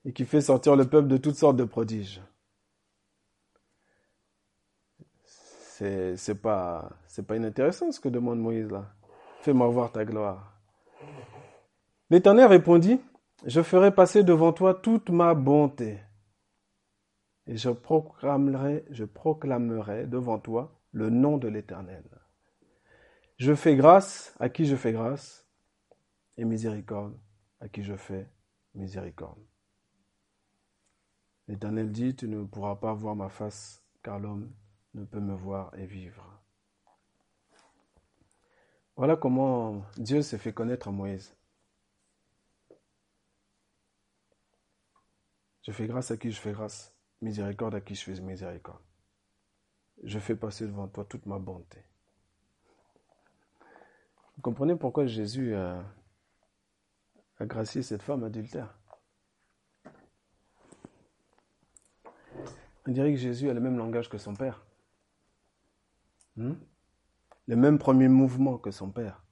et 0.06 0.14
qui 0.14 0.26
fait 0.26 0.42
sortir 0.42 0.76
le 0.76 0.88
peuple 0.88 1.08
de 1.08 1.18
toutes 1.18 1.36
sortes 1.36 1.58
de 1.58 1.64
prodiges. 1.64 2.22
C'est, 6.16 6.42
pas, 6.42 6.90
pas 7.28 7.36
inintéressant 7.36 7.92
ce 7.92 8.00
que 8.00 8.08
demande 8.08 8.40
Moïse 8.40 8.70
là. 8.70 8.94
Fais-moi 9.42 9.68
voir 9.68 9.92
ta 9.92 10.06
gloire. 10.06 10.62
L'Éternel 12.10 12.46
répondit, 12.46 13.02
je 13.46 13.62
ferai 13.62 13.94
passer 13.94 14.24
devant 14.24 14.54
toi 14.54 14.74
toute 14.74 15.10
ma 15.10 15.34
bonté, 15.34 16.00
et 17.48 17.58
je 17.58 17.70
proclamerai 17.70 18.86
devant 20.08 20.40
toi 20.40 20.80
le 20.92 21.10
nom 21.10 21.38
de 21.38 21.50
l'Éternel. 21.50 22.06
Je 23.38 23.54
fais 23.54 23.76
grâce 23.76 24.34
à 24.40 24.48
qui 24.48 24.66
je 24.66 24.78
fais 24.78 24.94
grâce, 24.94 25.46
et 26.38 26.46
miséricorde 26.46 27.20
à 27.60 27.68
qui 27.68 27.84
je 27.84 27.96
fais 27.96 28.30
miséricorde. 28.76 29.44
L'Éternel 31.48 31.92
dit, 31.92 32.16
tu 32.16 32.28
ne 32.28 32.44
pourras 32.44 32.76
pas 32.76 32.94
voir 32.94 33.16
ma 33.16 33.30
face, 33.30 33.84
car 34.02 34.20
l'homme 34.20 34.52
ne 34.94 35.04
peut 35.04 35.20
me 35.20 35.34
voir 35.34 35.78
et 35.78 35.86
vivre. 35.86 36.42
Voilà 38.96 39.16
comment 39.16 39.84
Dieu 39.98 40.22
s'est 40.22 40.38
fait 40.38 40.54
connaître 40.54 40.88
à 40.88 40.92
Moïse. 40.92 41.36
Je 45.64 45.72
fais 45.72 45.88
grâce 45.88 46.12
à 46.12 46.18
qui 46.18 46.32
je 46.32 46.40
fais 46.40 46.52
grâce, 46.52 46.94
miséricorde 47.22 47.76
à 47.76 47.82
qui 47.82 47.96
je 47.96 48.04
fais 48.04 48.22
miséricorde. 48.22 48.84
Je 50.04 50.20
fais 50.20 50.36
passer 50.36 50.68
devant 50.68 50.88
toi 50.88 51.06
toute 51.06 51.26
ma 51.26 51.40
bonté. 51.40 51.80
Vous 54.36 54.42
comprenez 54.42 54.76
pourquoi 54.76 55.06
Jésus 55.06 55.56
a, 55.56 55.84
a 57.40 57.46
gracié 57.46 57.82
cette 57.82 58.02
femme 58.02 58.24
adultère? 58.24 58.78
On 62.86 62.92
dirait 62.92 63.12
que 63.12 63.18
Jésus 63.18 63.50
a 63.50 63.54
le 63.54 63.60
même 63.60 63.78
langage 63.78 64.10
que 64.10 64.18
son 64.18 64.36
Père. 64.36 64.66
Hmm? 66.36 66.54
Le 67.48 67.56
même 67.56 67.78
premier 67.78 68.08
mouvement 68.08 68.58
que 68.58 68.72
son 68.72 68.92
Père. 68.92 69.24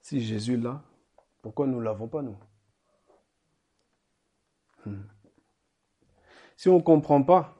Si 0.00 0.20
Jésus 0.20 0.56
l'a, 0.56 0.82
pourquoi 1.42 1.66
nous 1.66 1.78
ne 1.78 1.84
l'avons 1.84 2.08
pas, 2.08 2.22
nous? 2.22 2.36
Hmm. 4.84 5.02
Si 6.56 6.68
on 6.68 6.76
ne 6.76 6.82
comprend 6.82 7.22
pas 7.22 7.56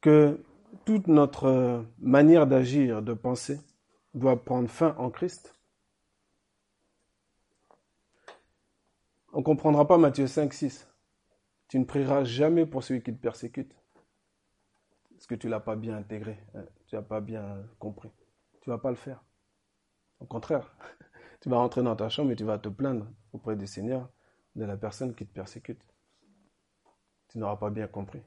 que 0.00 0.44
toute 0.84 1.06
notre 1.06 1.86
manière 1.98 2.46
d'agir, 2.46 3.02
de 3.02 3.14
penser, 3.14 3.60
doit 4.14 4.44
prendre 4.44 4.68
fin 4.68 4.94
en 4.98 5.10
Christ, 5.10 5.57
on 9.38 9.40
ne 9.40 9.44
comprendra 9.44 9.86
pas 9.86 9.98
Matthieu 9.98 10.26
5, 10.26 10.52
6. 10.52 10.88
Tu 11.68 11.78
ne 11.78 11.84
prieras 11.84 12.24
jamais 12.24 12.66
pour 12.66 12.82
celui 12.82 13.04
qui 13.04 13.14
te 13.14 13.22
persécute. 13.22 13.72
Parce 15.12 15.28
que 15.28 15.36
tu 15.36 15.46
ne 15.46 15.52
l'as 15.52 15.60
pas 15.60 15.76
bien 15.76 15.96
intégré, 15.96 16.40
hein. 16.56 16.64
tu 16.88 16.96
n'as 16.96 17.02
pas 17.02 17.20
bien 17.20 17.64
compris. 17.78 18.10
Tu 18.60 18.68
ne 18.68 18.74
vas 18.74 18.80
pas 18.80 18.90
le 18.90 18.96
faire. 18.96 19.22
Au 20.18 20.26
contraire, 20.26 20.74
tu 21.40 21.48
vas 21.48 21.58
rentrer 21.58 21.84
dans 21.84 21.94
ta 21.94 22.08
chambre 22.08 22.32
et 22.32 22.34
tu 22.34 22.42
vas 22.42 22.58
te 22.58 22.68
plaindre 22.68 23.06
auprès 23.32 23.54
du 23.54 23.68
Seigneur 23.68 24.10
de 24.56 24.64
la 24.64 24.76
personne 24.76 25.14
qui 25.14 25.24
te 25.24 25.32
persécute. 25.32 25.86
Tu 27.28 27.38
n'auras 27.38 27.58
pas 27.58 27.70
bien 27.70 27.86
compris. 27.86 28.22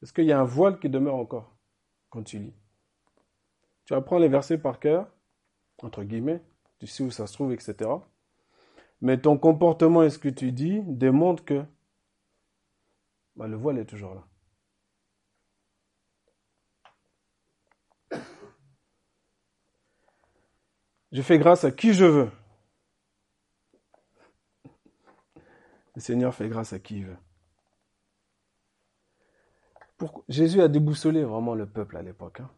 Parce 0.00 0.10
qu'il 0.10 0.24
y 0.24 0.32
a 0.32 0.40
un 0.40 0.44
voile 0.44 0.78
qui 0.78 0.88
demeure 0.88 1.16
encore? 1.16 1.54
Quand 2.08 2.22
tu 2.22 2.38
lis. 2.38 2.54
Tu 3.84 3.92
apprends 3.92 4.18
les 4.18 4.28
versets 4.28 4.56
par 4.56 4.80
cœur, 4.80 5.06
entre 5.82 6.02
guillemets, 6.02 6.42
tu 6.78 6.86
sais 6.86 7.02
où 7.02 7.10
ça 7.10 7.26
se 7.26 7.34
trouve, 7.34 7.52
etc. 7.52 7.90
Mais 9.00 9.20
ton 9.20 9.38
comportement 9.38 10.02
et 10.02 10.10
ce 10.10 10.18
que 10.18 10.28
tu 10.28 10.52
dis 10.52 10.80
démontrent 10.84 11.44
que 11.44 11.64
bah, 13.36 13.46
le 13.46 13.56
voile 13.56 13.78
est 13.78 13.84
toujours 13.84 14.14
là. 14.14 14.26
Je 21.12 21.22
fais 21.22 21.38
grâce 21.38 21.64
à 21.64 21.70
qui 21.70 21.94
je 21.94 22.04
veux. 22.04 22.30
Le 25.94 26.00
Seigneur 26.00 26.34
fait 26.34 26.48
grâce 26.48 26.72
à 26.74 26.78
qui 26.78 26.98
il 26.98 27.06
veut. 27.06 27.16
Jésus 30.28 30.60
a 30.60 30.68
déboussolé 30.68 31.24
vraiment 31.24 31.54
le 31.54 31.66
peuple 31.66 31.96
à 31.96 32.02
l'époque 32.02 32.40
hein, 32.40 32.50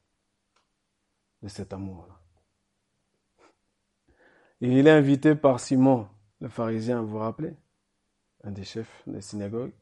de 1.43 1.49
cet 1.49 1.73
amour-là. 1.73 2.21
Et 4.61 4.77
il 4.77 4.89
est 4.89 4.91
invité 4.91 5.37
par 5.37 5.61
Simon, 5.61 6.09
le 6.41 6.49
pharisien, 6.49 7.03
vous 7.03 7.09
vous 7.09 7.19
rappelez? 7.19 7.55
Un 8.45 8.53
des 8.53 8.65
chefs 8.65 9.03
de 9.07 9.15
la 9.15 9.21
synagogue. 9.21 9.73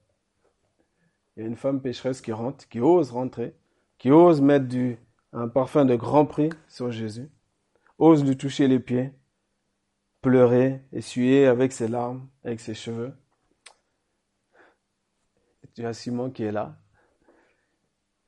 Il 1.36 1.42
y 1.42 1.46
a 1.46 1.48
une 1.48 1.56
femme 1.56 1.82
pécheresse 1.82 2.20
qui 2.20 2.32
rentre, 2.32 2.66
qui 2.68 2.80
ose 2.80 3.10
rentrer, 3.10 3.54
qui 3.98 4.10
ose 4.10 4.40
mettre 4.40 4.66
du, 4.66 4.98
un 5.32 5.48
parfum 5.48 5.84
de 5.84 5.94
grand 5.94 6.24
prix 6.24 6.50
sur 6.68 6.90
Jésus, 6.90 7.28
ose 7.98 8.24
lui 8.24 8.36
toucher 8.36 8.68
les 8.68 8.80
pieds, 8.80 9.12
pleurer, 10.22 10.82
essuyer 10.92 11.46
avec 11.46 11.72
ses 11.72 11.88
larmes, 11.88 12.26
avec 12.42 12.60
ses 12.60 12.74
cheveux. 12.74 13.14
Et 15.62 15.68
tu 15.74 15.84
as 15.84 15.92
Simon 15.92 16.30
qui 16.30 16.42
est 16.44 16.52
là. 16.52 16.78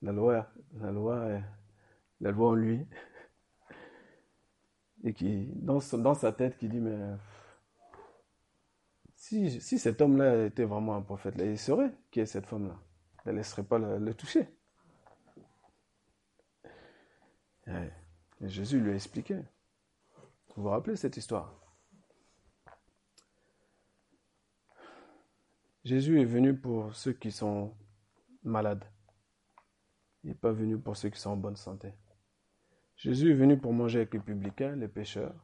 La 0.03 0.13
loi, 0.13 0.47
la 0.81 0.93
loi, 0.93 1.29
la 2.21 2.31
loi 2.31 2.51
en 2.51 2.55
lui. 2.55 2.87
Et 5.05 5.15
qui, 5.15 5.49
dans, 5.55 5.79
dans 5.99 6.15
sa 6.15 6.33
tête, 6.33 6.59
qui 6.59 6.69
dit, 6.69 6.81
mais 6.81 6.97
si, 9.29 9.79
cet 9.79 10.01
homme-là 10.01 10.47
était 10.47 10.65
vraiment 10.65 10.97
un 10.97 11.03
prophète, 11.03 11.35
il 11.39 11.59
saurait 11.59 11.93
qui 12.11 12.21
est 12.21 12.27
cette 12.27 12.47
femme-là. 12.47 12.79
Elle 13.25 13.33
ne 13.33 13.39
laisserait 13.39 13.65
pas 13.65 13.79
le, 13.79 14.15
toucher. 14.15 14.49
Jésus 18.41 18.81
lui 18.81 18.93
a 18.93 18.95
expliqué. 18.95 19.37
Vous 20.57 20.63
vous 20.63 20.69
rappelez 20.71 20.97
cette 20.97 21.17
histoire? 21.17 21.55
Jésus 25.85 26.21
est 26.21 26.25
venu 26.25 26.57
pour 26.57 26.95
ceux 26.95 27.13
qui 27.13 27.31
sont 27.31 27.77
malades. 28.43 28.85
Il 30.25 30.31
n'est 30.31 30.37
pas 30.37 30.53
venu 30.53 30.79
pour 30.79 30.97
ceux 30.97 31.11
qui 31.11 31.21
sont 31.21 31.31
en 31.31 31.37
bonne 31.37 31.57
santé. 31.57 31.93
Jésus 32.97 33.31
est 33.31 33.35
venu 33.35 33.59
pour 33.59 33.73
manger 33.73 33.99
avec 33.99 34.15
les 34.15 34.21
publicains, 34.21 34.75
les 34.75 34.89
pécheurs. 34.89 35.35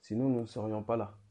Sinon, 0.00 0.28
nous 0.28 0.40
ne 0.40 0.46
serions 0.46 0.82
pas 0.82 0.96
là. 0.96 1.21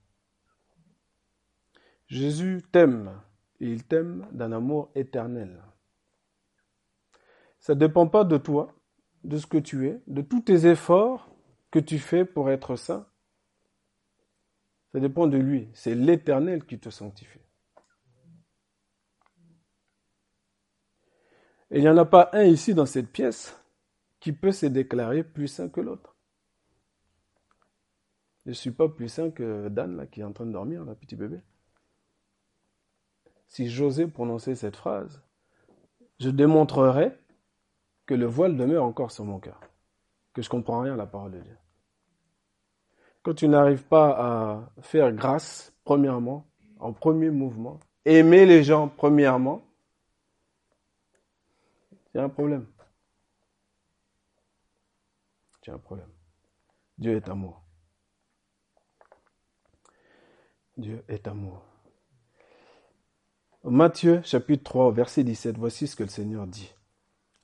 Jésus 2.11 2.61
t'aime 2.73 3.21
et 3.61 3.71
il 3.71 3.85
t'aime 3.85 4.27
d'un 4.33 4.51
amour 4.51 4.91
éternel. 4.95 5.63
Ça 7.61 7.73
ne 7.73 7.79
dépend 7.79 8.05
pas 8.05 8.25
de 8.25 8.35
toi, 8.35 8.75
de 9.23 9.37
ce 9.37 9.47
que 9.47 9.57
tu 9.57 9.87
es, 9.87 10.01
de 10.07 10.21
tous 10.21 10.41
tes 10.41 10.65
efforts 10.65 11.33
que 11.71 11.79
tu 11.79 11.99
fais 11.99 12.25
pour 12.25 12.51
être 12.51 12.75
saint. 12.75 13.07
Ça 14.91 14.99
dépend 14.99 15.25
de 15.25 15.37
lui. 15.37 15.69
C'est 15.73 15.95
l'éternel 15.95 16.65
qui 16.65 16.79
te 16.79 16.89
sanctifie. 16.89 17.39
Et 21.69 21.77
il 21.77 21.81
n'y 21.81 21.87
en 21.87 21.95
a 21.95 22.03
pas 22.03 22.29
un 22.33 22.43
ici 22.43 22.73
dans 22.73 22.85
cette 22.85 23.09
pièce 23.09 23.57
qui 24.19 24.33
peut 24.33 24.51
se 24.51 24.65
déclarer 24.65 25.23
plus 25.23 25.47
saint 25.47 25.69
que 25.69 25.79
l'autre. 25.79 26.17
Je 28.43 28.49
ne 28.49 28.55
suis 28.55 28.71
pas 28.71 28.89
plus 28.89 29.07
saint 29.07 29.31
que 29.31 29.69
Dan, 29.69 29.95
là, 29.95 30.07
qui 30.07 30.19
est 30.19 30.25
en 30.25 30.33
train 30.33 30.45
de 30.45 30.51
dormir, 30.51 30.83
là, 30.83 30.93
petit 30.93 31.15
bébé 31.15 31.39
si 33.51 33.69
j'osais 33.69 34.07
prononcer 34.07 34.55
cette 34.55 34.77
phrase, 34.77 35.21
je 36.21 36.29
démontrerais 36.29 37.19
que 38.05 38.13
le 38.13 38.25
voile 38.25 38.55
demeure 38.55 38.85
encore 38.85 39.11
sur 39.11 39.25
mon 39.25 39.39
cœur, 39.39 39.59
que 40.33 40.41
je 40.41 40.47
ne 40.47 40.51
comprends 40.51 40.79
rien 40.79 40.93
à 40.93 40.97
la 40.97 41.05
parole 41.05 41.33
de 41.33 41.41
Dieu. 41.41 41.57
Quand 43.21 43.33
tu 43.33 43.49
n'arrives 43.49 43.83
pas 43.83 44.09
à 44.09 44.71
faire 44.81 45.11
grâce, 45.11 45.73
premièrement, 45.83 46.47
en 46.79 46.93
premier 46.93 47.29
mouvement, 47.29 47.77
aimer 48.05 48.45
les 48.45 48.63
gens, 48.63 48.87
premièrement, 48.87 49.61
il 52.13 52.19
y 52.19 52.21
un 52.21 52.29
problème. 52.29 52.65
Il 55.63 55.67
y 55.67 55.71
a 55.71 55.75
un 55.75 55.77
problème. 55.77 56.09
Dieu 56.97 57.17
est 57.17 57.27
amour. 57.27 57.61
Dieu 60.77 61.03
est 61.09 61.27
amour. 61.27 61.70
Matthieu 63.63 64.21
chapitre 64.23 64.63
3, 64.63 64.91
verset 64.91 65.23
17, 65.23 65.57
voici 65.57 65.87
ce 65.87 65.95
que 65.95 66.03
le 66.03 66.09
Seigneur 66.09 66.47
dit 66.47 66.73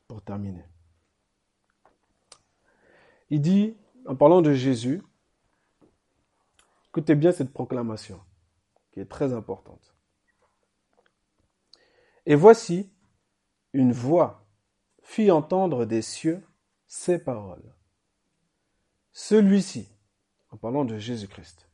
pour 0.08 0.24
terminer. 0.24 0.66
Il 3.30 3.42
dit, 3.42 3.78
en 4.08 4.16
parlant 4.16 4.42
de 4.42 4.54
Jésus, 4.54 5.04
écoutez 6.88 7.14
bien 7.14 7.32
cette 7.32 7.54
proclamation 7.54 8.20
qui 8.92 9.00
est 9.00 9.06
très 9.06 9.34
importante. 9.34 9.96
Et 12.26 12.34
voici 12.34 12.92
une 13.74 13.92
voix 13.92 14.48
fit 15.04 15.30
entendre 15.30 15.86
des 15.86 16.02
cieux 16.02 16.44
ces 16.88 17.20
paroles. 17.20 17.76
Celui-ci, 19.12 19.88
en 20.52 20.58
parlant 20.58 20.84
de 20.84 20.98
Jésus-Christ, 20.98 21.70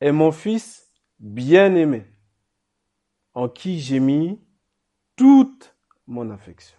est 0.00 0.12
mon 0.12 0.30
Fils 0.30 0.92
bien-aimé, 1.18 2.04
en 3.40 3.48
qui 3.48 3.80
j'ai 3.80 4.00
mis 4.00 4.38
toute 5.16 5.74
mon 6.06 6.28
affection. 6.28 6.78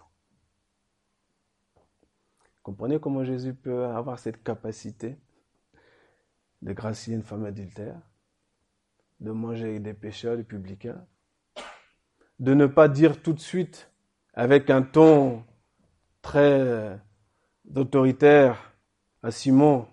Comprenez 2.62 3.00
comment 3.00 3.24
Jésus 3.24 3.52
peut 3.52 3.86
avoir 3.86 4.20
cette 4.20 4.44
capacité 4.44 5.18
de 6.62 6.72
gracier 6.72 7.16
une 7.16 7.24
femme 7.24 7.44
adultère, 7.44 8.00
de 9.18 9.32
manger 9.32 9.70
avec 9.70 9.82
des 9.82 9.92
pécheurs, 9.92 10.36
des 10.36 10.44
publicains, 10.44 11.04
de 12.38 12.54
ne 12.54 12.66
pas 12.66 12.86
dire 12.86 13.20
tout 13.20 13.32
de 13.32 13.40
suite 13.40 13.90
avec 14.32 14.70
un 14.70 14.82
ton 14.82 15.44
très 16.20 16.96
autoritaire 17.74 18.72
à 19.24 19.32
Simon, 19.32 19.88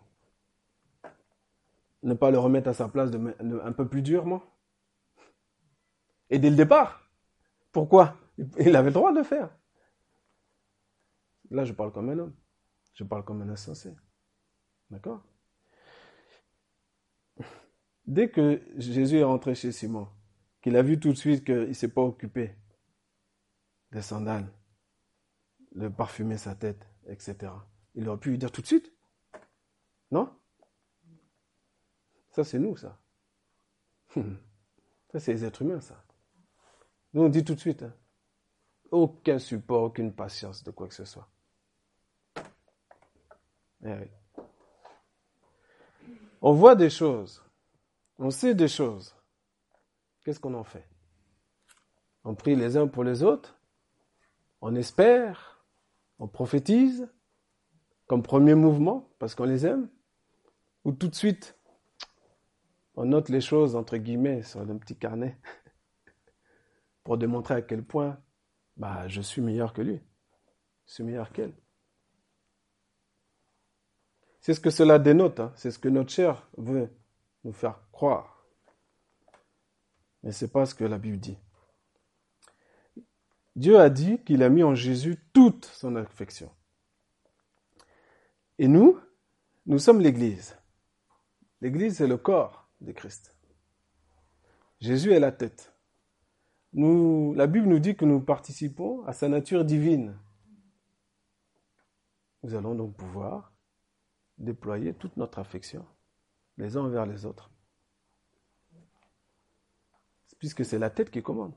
ne 2.03 2.13
pas 2.13 2.29
le 2.29 2.37
remettre 2.37 2.69
à 2.69 2.73
sa 2.73 2.87
place 2.87 3.09
un 3.41 3.71
peu 3.71 3.87
plus 3.87 4.03
durement. 4.03 4.43
Et 6.29 6.39
dès 6.39 6.49
le 6.49 6.55
départ, 6.55 7.09
pourquoi? 7.71 8.17
Il 8.59 8.75
avait 8.75 8.89
le 8.89 8.93
droit 8.93 9.11
de 9.11 9.17
le 9.17 9.23
faire. 9.23 9.49
Là, 11.51 11.65
je 11.65 11.73
parle 11.73 11.91
comme 11.91 12.09
un 12.09 12.19
homme. 12.19 12.35
Je 12.93 13.03
parle 13.03 13.23
comme 13.23 13.41
un 13.41 13.49
insensé. 13.49 13.95
D'accord? 14.89 15.23
Dès 18.05 18.29
que 18.29 18.61
Jésus 18.75 19.17
est 19.17 19.23
rentré 19.23 19.55
chez 19.55 19.71
Simon, 19.71 20.07
qu'il 20.61 20.75
a 20.75 20.81
vu 20.81 20.99
tout 20.99 21.09
de 21.09 21.17
suite 21.17 21.45
qu'il 21.45 21.67
ne 21.67 21.73
s'est 21.73 21.93
pas 21.93 22.01
occupé 22.01 22.55
des 23.91 24.01
sandales, 24.01 24.51
de 25.75 25.87
parfumer 25.87 26.37
sa 26.37 26.55
tête, 26.55 26.87
etc. 27.07 27.51
Il 27.95 28.07
aurait 28.09 28.19
pu 28.19 28.31
lui 28.31 28.37
dire 28.37 28.51
tout 28.51 28.61
de 28.61 28.67
suite. 28.67 28.91
Non? 30.11 30.35
Ça, 32.31 32.43
c'est 32.43 32.59
nous, 32.59 32.75
ça. 32.77 32.99
Ça, 35.11 35.19
c'est 35.19 35.33
les 35.33 35.43
êtres 35.43 35.63
humains, 35.63 35.81
ça. 35.81 36.03
Nous, 37.13 37.23
on 37.23 37.29
dit 37.29 37.43
tout 37.43 37.55
de 37.55 37.59
suite. 37.59 37.83
Hein. 37.83 37.93
Aucun 38.91 39.39
support, 39.39 39.83
aucune 39.83 40.13
patience 40.13 40.63
de 40.63 40.71
quoi 40.71 40.87
que 40.87 40.95
ce 40.95 41.05
soit. 41.05 41.27
Eh 43.85 44.09
on 46.41 46.53
voit 46.53 46.75
des 46.75 46.89
choses. 46.89 47.43
On 48.17 48.29
sait 48.31 48.55
des 48.55 48.67
choses. 48.67 49.15
Qu'est-ce 50.23 50.39
qu'on 50.39 50.53
en 50.53 50.63
fait? 50.63 50.87
On 52.23 52.35
prie 52.35 52.55
les 52.55 52.77
uns 52.77 52.87
pour 52.87 53.03
les 53.03 53.23
autres 53.23 53.57
On 54.61 54.75
espère 54.75 55.63
On 56.19 56.27
prophétise 56.27 57.09
Comme 58.07 58.21
premier 58.21 58.55
mouvement 58.55 59.09
Parce 59.19 59.35
qu'on 59.35 59.45
les 59.45 59.65
aime 59.65 59.89
Ou 60.83 60.91
tout 60.91 61.07
de 61.07 61.15
suite 61.15 61.57
On 62.95 63.05
note 63.05 63.29
les 63.29 63.39
choses 63.39 63.75
entre 63.77 63.95
guillemets 63.97 64.43
sur 64.43 64.59
un 64.59 64.77
petit 64.77 64.97
carnet 64.97 65.37
pour 67.09 67.17
démontrer 67.17 67.55
à 67.55 67.61
quel 67.63 67.83
point 67.83 68.21
bah, 68.77 69.07
je 69.07 69.19
suis 69.19 69.41
meilleur 69.41 69.73
que 69.73 69.81
lui. 69.81 69.99
Je 70.85 70.93
suis 70.93 71.03
meilleur 71.03 71.31
qu'elle. 71.31 71.55
C'est 74.41 74.53
ce 74.53 74.59
que 74.59 74.69
cela 74.69 74.99
dénote, 74.99 75.39
hein. 75.39 75.51
c'est 75.55 75.71
ce 75.71 75.79
que 75.79 75.89
notre 75.89 76.11
chair 76.11 76.47
veut 76.55 76.95
nous 77.43 77.51
faire 77.51 77.81
croire. 77.91 78.45
Mais 80.21 80.31
ce 80.31 80.45
n'est 80.45 80.51
pas 80.51 80.67
ce 80.67 80.75
que 80.75 80.83
la 80.83 80.99
Bible 80.99 81.19
dit. 81.19 81.39
Dieu 83.55 83.79
a 83.79 83.89
dit 83.89 84.23
qu'il 84.23 84.43
a 84.43 84.49
mis 84.49 84.61
en 84.61 84.75
Jésus 84.75 85.17
toute 85.33 85.65
son 85.65 85.95
affection. 85.95 86.51
Et 88.59 88.67
nous, 88.67 88.99
nous 89.65 89.79
sommes 89.79 89.99
l'Église. 89.99 90.55
L'Église, 91.61 91.97
c'est 91.97 92.07
le 92.07 92.17
corps 92.17 92.69
de 92.81 92.91
Christ. 92.91 93.35
Jésus 94.79 95.11
est 95.11 95.19
la 95.19 95.31
tête. 95.31 95.73
La 96.73 97.47
Bible 97.47 97.67
nous 97.67 97.79
dit 97.79 97.95
que 97.95 98.05
nous 98.05 98.19
participons 98.19 99.03
à 99.05 99.13
sa 99.13 99.27
nature 99.27 99.65
divine. 99.65 100.17
Nous 102.43 102.55
allons 102.55 102.75
donc 102.75 102.95
pouvoir 102.95 103.51
déployer 104.37 104.93
toute 104.93 105.17
notre 105.17 105.39
affection 105.39 105.85
les 106.57 106.77
uns 106.77 106.81
envers 106.81 107.05
les 107.05 107.25
autres. 107.25 107.49
Puisque 110.37 110.63
c'est 110.63 110.79
la 110.79 110.89
tête 110.89 111.11
qui 111.11 111.21
commande. 111.21 111.53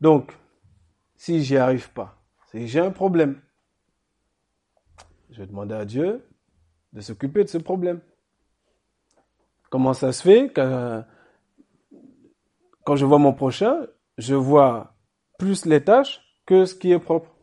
Donc, 0.00 0.36
si 1.16 1.42
j'y 1.42 1.56
arrive 1.56 1.90
pas, 1.92 2.22
si 2.50 2.68
j'ai 2.68 2.80
un 2.80 2.90
problème, 2.90 3.40
je 5.30 5.40
vais 5.40 5.46
demander 5.46 5.74
à 5.74 5.84
Dieu 5.84 6.24
de 6.92 7.00
s'occuper 7.00 7.42
de 7.42 7.48
ce 7.48 7.58
problème. 7.58 8.00
Comment 9.70 9.94
ça 9.94 10.12
se 10.12 10.22
fait 10.22 10.52
que 10.52 11.02
quand 12.84 12.96
je 12.96 13.04
vois 13.04 13.18
mon 13.18 13.32
prochain, 13.32 13.86
je 14.18 14.34
vois 14.34 14.94
plus 15.38 15.66
les 15.66 15.82
tâches 15.82 16.20
que 16.46 16.64
ce 16.64 16.74
qui 16.74 16.92
est 16.92 16.98
propre 16.98 17.34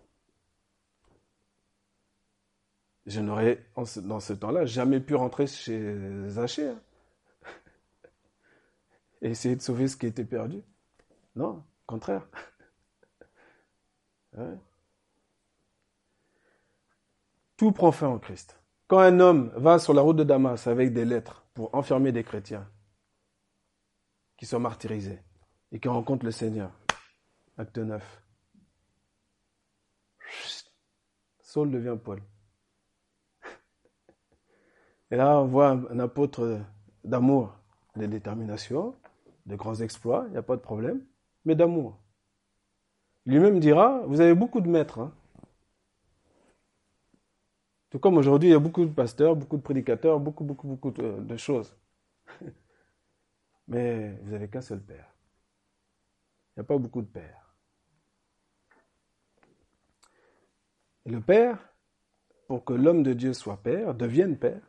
je 3.06 3.20
n'aurais, 3.20 3.66
dans 4.04 4.20
ce 4.20 4.34
temps-là, 4.34 4.66
jamais 4.66 5.00
pu 5.00 5.16
rentrer 5.16 5.48
chez 5.48 6.28
Zaché 6.30 6.68
hein. 6.70 6.80
et 9.22 9.30
essayer 9.32 9.56
de 9.56 9.62
sauver 9.62 9.88
ce 9.88 9.98
qui 9.98 10.06
était 10.08 10.26
perdu. 10.26 10.62
Non, 11.36 11.50
au 11.50 11.64
contraire. 11.88 12.28
Tout 17.58 17.72
prend 17.72 17.92
fin 17.92 18.08
en 18.08 18.20
Christ. 18.20 18.60
Quand 18.88 19.00
un 19.00 19.20
homme 19.20 19.52
va 19.56 19.80
sur 19.80 19.94
la 19.94 20.02
route 20.02 20.18
de 20.18 20.24
Damas 20.24 20.68
avec 20.68 20.94
des 20.94 21.06
lettres 21.06 21.46
pour 21.54 21.74
enfermer 21.76 22.12
des 22.12 22.24
chrétiens 22.24 22.70
qui 24.38 24.46
sont 24.46 24.60
martyrisés 24.60 25.20
et 25.72 25.80
qui 25.80 25.88
rencontrent 25.88 26.26
le 26.26 26.32
Seigneur, 26.32 26.72
acte 27.58 27.78
9, 27.78 28.22
Saul 31.42 31.72
devient 31.72 31.98
Paul. 32.02 32.22
Et 35.12 35.18
là, 35.18 35.40
on 35.40 35.46
voit 35.46 35.72
un, 35.72 36.00
apôtre 36.00 36.62
d'amour, 37.04 37.54
de 37.98 38.06
détermination, 38.06 38.96
de 39.46 39.56
grands 39.58 39.76
exploits, 39.82 40.24
il 40.28 40.32
n'y 40.32 40.38
a 40.38 40.44
pas 40.44 40.56
de 40.56 40.62
problème, 40.62 41.02
mais 41.44 41.56
d'amour. 41.56 41.98
Lui-même 43.26 43.60
dira, 43.60 44.02
vous 44.08 44.22
avez 44.22 44.34
beaucoup 44.34 44.62
de 44.62 44.70
maîtres. 44.70 45.00
Hein. 45.00 45.14
Tout 47.90 48.00
comme 48.00 48.16
aujourd'hui, 48.16 48.50
il 48.50 48.52
y 48.54 48.56
a 48.56 48.60
beaucoup 48.60 48.86
de 48.86 48.94
pasteurs, 48.94 49.36
beaucoup 49.36 49.58
de 49.58 49.62
prédicateurs, 49.62 50.20
beaucoup, 50.22 50.46
beaucoup, 50.46 50.68
beaucoup 50.68 50.92
de, 50.92 51.38
choses. 51.38 51.76
Mais 53.68 54.18
vous 54.24 54.32
n'avez 54.32 54.48
qu'un 54.48 54.62
seul 54.62 54.80
Père. 54.80 55.14
Il 56.52 56.60
n'y 56.60 56.62
a 56.62 56.64
pas 56.66 56.78
beaucoup 56.78 57.02
de 57.02 57.08
pères. 57.08 57.56
Et 61.06 61.10
le 61.10 61.22
Père, 61.22 61.58
pour 62.48 62.66
que 62.66 62.74
l'homme 62.74 63.04
de 63.04 63.14
Dieu 63.14 63.34
soit 63.34 63.64
Père, 63.64 63.96
devienne 63.96 64.38
Père, 64.38 64.62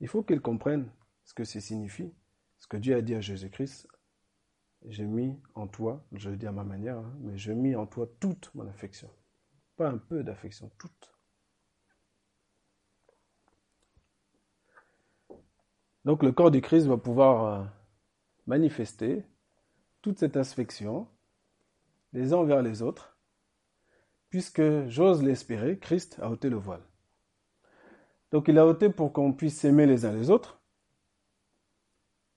il 0.00 0.08
faut 0.08 0.22
qu'ils 0.22 0.40
comprennent 0.40 0.90
ce 1.24 1.34
que 1.34 1.44
ça 1.44 1.60
signifie, 1.60 2.14
ce 2.58 2.66
que 2.66 2.76
Dieu 2.76 2.96
a 2.96 3.02
dit 3.02 3.14
à 3.14 3.20
Jésus-Christ. 3.20 3.88
J'ai 4.86 5.04
mis 5.04 5.38
en 5.54 5.66
toi, 5.66 6.06
je 6.12 6.30
le 6.30 6.36
dis 6.36 6.46
à 6.46 6.52
ma 6.52 6.64
manière, 6.64 6.96
hein, 6.96 7.14
mais 7.20 7.36
j'ai 7.36 7.54
mis 7.54 7.76
en 7.76 7.86
toi 7.86 8.08
toute 8.18 8.54
mon 8.54 8.66
affection. 8.66 9.10
Pas 9.76 9.88
un 9.88 9.98
peu 9.98 10.22
d'affection, 10.22 10.70
toute. 10.78 11.12
Donc 16.06 16.22
le 16.22 16.32
corps 16.32 16.50
du 16.50 16.62
Christ 16.62 16.86
va 16.86 16.96
pouvoir 16.96 17.44
euh, 17.44 17.66
manifester 18.46 19.22
toute 20.02 20.18
cette 20.18 20.36
affection 20.36 21.08
les 22.12 22.32
uns 22.32 22.38
envers 22.38 22.62
les 22.62 22.82
autres, 22.82 23.16
puisque 24.30 24.86
j'ose 24.88 25.22
l'espérer, 25.22 25.78
Christ 25.78 26.18
a 26.20 26.30
ôté 26.30 26.48
le 26.48 26.56
voile. 26.56 26.82
Donc 28.30 28.48
il 28.48 28.58
a 28.58 28.66
ôté 28.66 28.88
pour 28.88 29.12
qu'on 29.12 29.32
puisse 29.32 29.58
s'aimer 29.58 29.86
les 29.86 30.04
uns 30.04 30.12
les 30.12 30.30
autres. 30.30 30.60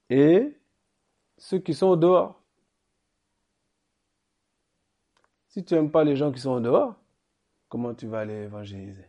Et 0.09 0.57
ceux 1.38 1.59
qui 1.59 1.74
sont 1.74 1.88
au 1.88 1.95
dehors. 1.95 2.41
Si 5.47 5.64
tu 5.64 5.76
n'aimes 5.76 5.91
pas 5.91 6.03
les 6.03 6.16
gens 6.16 6.32
qui 6.32 6.39
sont 6.39 6.51
au 6.51 6.59
dehors, 6.59 6.95
comment 7.70 7.93
tu 7.93 8.07
vas 8.07 8.22
aller 8.22 8.43
évangéliser? 8.43 9.05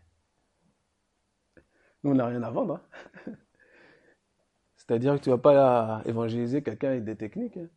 Nous, 2.03 2.11
on 2.11 2.15
n'a 2.15 2.27
rien 2.27 2.43
à 2.43 2.51
vendre. 2.51 2.83
Hein. 3.27 3.33
C'est-à-dire 4.77 5.15
que 5.15 5.21
tu 5.21 5.31
ne 5.31 5.37
vas 5.37 5.41
pas 5.41 6.03
évangéliser 6.05 6.63
quelqu'un 6.63 6.89
avec 6.89 7.05
des 7.05 7.17
techniques. 7.17 7.57
Hein. 7.57 7.69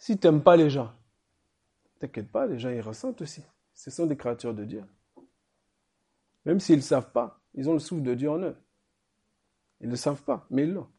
Si 0.00 0.18
tu 0.18 0.26
n'aimes 0.26 0.42
pas 0.42 0.56
les 0.56 0.70
gens, 0.70 0.90
t'inquiète 1.98 2.32
pas, 2.32 2.46
les 2.46 2.58
gens 2.58 2.70
ils 2.70 2.80
ressentent 2.80 3.20
aussi. 3.20 3.44
Ce 3.74 3.90
sont 3.90 4.06
des 4.06 4.16
créatures 4.16 4.54
de 4.54 4.64
Dieu. 4.64 4.82
Même 6.46 6.58
s'ils 6.58 6.76
ne 6.76 6.80
savent 6.80 7.12
pas, 7.12 7.38
ils 7.52 7.68
ont 7.68 7.74
le 7.74 7.78
souffle 7.78 8.02
de 8.02 8.14
Dieu 8.14 8.30
en 8.30 8.38
eux. 8.38 8.56
Ils 9.82 9.90
ne 9.90 9.96
savent 9.96 10.22
pas, 10.22 10.46
mais 10.48 10.62
ils 10.62 10.72
l'ont. 10.72 10.90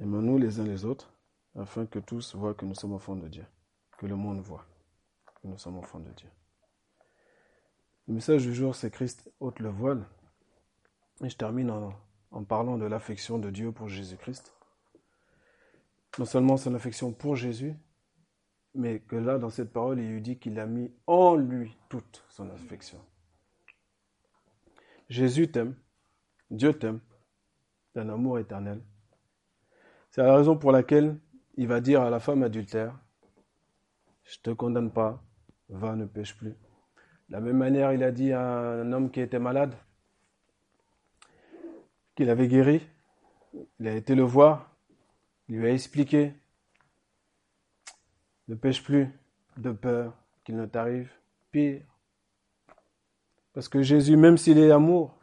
Aimons-nous 0.00 0.38
les 0.38 0.58
uns 0.58 0.64
les 0.64 0.84
autres, 0.84 1.14
afin 1.54 1.86
que 1.86 2.00
tous 2.00 2.34
voient 2.34 2.54
que 2.54 2.66
nous 2.66 2.74
sommes 2.74 2.94
enfants 2.94 3.14
de 3.14 3.28
Dieu, 3.28 3.46
que 3.96 4.06
le 4.06 4.16
monde 4.16 4.40
voit 4.40 4.66
que 5.40 5.46
nous 5.46 5.56
sommes 5.56 5.78
enfants 5.78 6.00
de 6.00 6.10
Dieu. 6.10 6.28
Le 8.08 8.14
message 8.14 8.42
du 8.42 8.52
jour, 8.52 8.74
c'est 8.74 8.90
Christ 8.90 9.32
ôte 9.38 9.60
le 9.60 9.68
voile. 9.68 10.04
Et 11.22 11.28
je 11.28 11.36
termine 11.36 11.70
en, 11.70 11.92
en 12.32 12.44
parlant 12.44 12.78
de 12.78 12.86
l'affection 12.86 13.38
de 13.38 13.50
Dieu 13.50 13.72
pour 13.72 13.88
Jésus-Christ. 13.88 14.54
Non 16.18 16.24
seulement 16.24 16.56
son 16.56 16.74
affection 16.74 17.12
pour 17.12 17.36
Jésus, 17.36 17.74
mais 18.74 19.00
que 19.00 19.16
là, 19.16 19.38
dans 19.38 19.50
cette 19.50 19.72
parole, 19.72 20.00
il 20.00 20.08
lui 20.08 20.22
dit 20.22 20.38
qu'il 20.38 20.58
a 20.58 20.66
mis 20.66 20.90
en 21.06 21.36
lui 21.36 21.76
toute 21.88 22.24
son 22.28 22.48
affection. 22.50 22.98
Jésus 25.08 25.50
t'aime, 25.50 25.74
Dieu 26.50 26.72
t'aime, 26.72 27.00
d'un 27.94 28.08
amour 28.08 28.38
éternel. 28.38 28.82
C'est 30.10 30.22
la 30.22 30.34
raison 30.34 30.56
pour 30.56 30.72
laquelle 30.72 31.18
il 31.56 31.68
va 31.68 31.80
dire 31.80 32.02
à 32.02 32.10
la 32.10 32.20
femme 32.20 32.42
adultère, 32.42 32.98
je 34.24 34.38
ne 34.38 34.42
te 34.42 34.50
condamne 34.50 34.90
pas, 34.90 35.22
va, 35.68 35.96
ne 35.96 36.06
pêche 36.06 36.36
plus. 36.36 36.50
De 37.28 37.34
la 37.34 37.40
même 37.40 37.58
manière, 37.58 37.92
il 37.92 38.02
a 38.02 38.10
dit 38.10 38.32
à 38.32 38.42
un 38.42 38.92
homme 38.92 39.10
qui 39.10 39.20
était 39.20 39.38
malade, 39.38 39.74
qu'il 42.14 42.30
avait 42.30 42.48
guéri, 42.48 42.86
il 43.78 43.88
a 43.88 43.94
été 43.94 44.14
le 44.14 44.22
voir, 44.22 44.74
il 45.48 45.56
lui 45.56 45.66
a 45.66 45.72
expliqué, 45.72 46.34
ne 48.48 48.54
pêche 48.54 48.82
plus 48.82 49.08
de 49.56 49.72
peur 49.72 50.16
qu'il 50.44 50.56
ne 50.56 50.66
t'arrive 50.66 51.10
pire. 51.50 51.82
Parce 53.52 53.68
que 53.68 53.82
Jésus, 53.82 54.16
même 54.16 54.38
s'il 54.38 54.58
est 54.58 54.70
amour, 54.70 55.18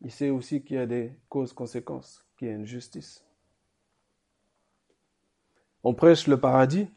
il 0.00 0.10
sait 0.10 0.30
aussi 0.30 0.62
qu'il 0.62 0.76
y 0.76 0.80
a 0.80 0.86
des 0.86 1.12
causes-conséquences, 1.28 2.26
qu'il 2.36 2.48
y 2.48 2.50
a 2.50 2.54
une 2.54 2.66
justice. 2.66 3.24
On 5.82 5.94
prêche 5.94 6.26
le 6.26 6.40
paradis, 6.40 6.88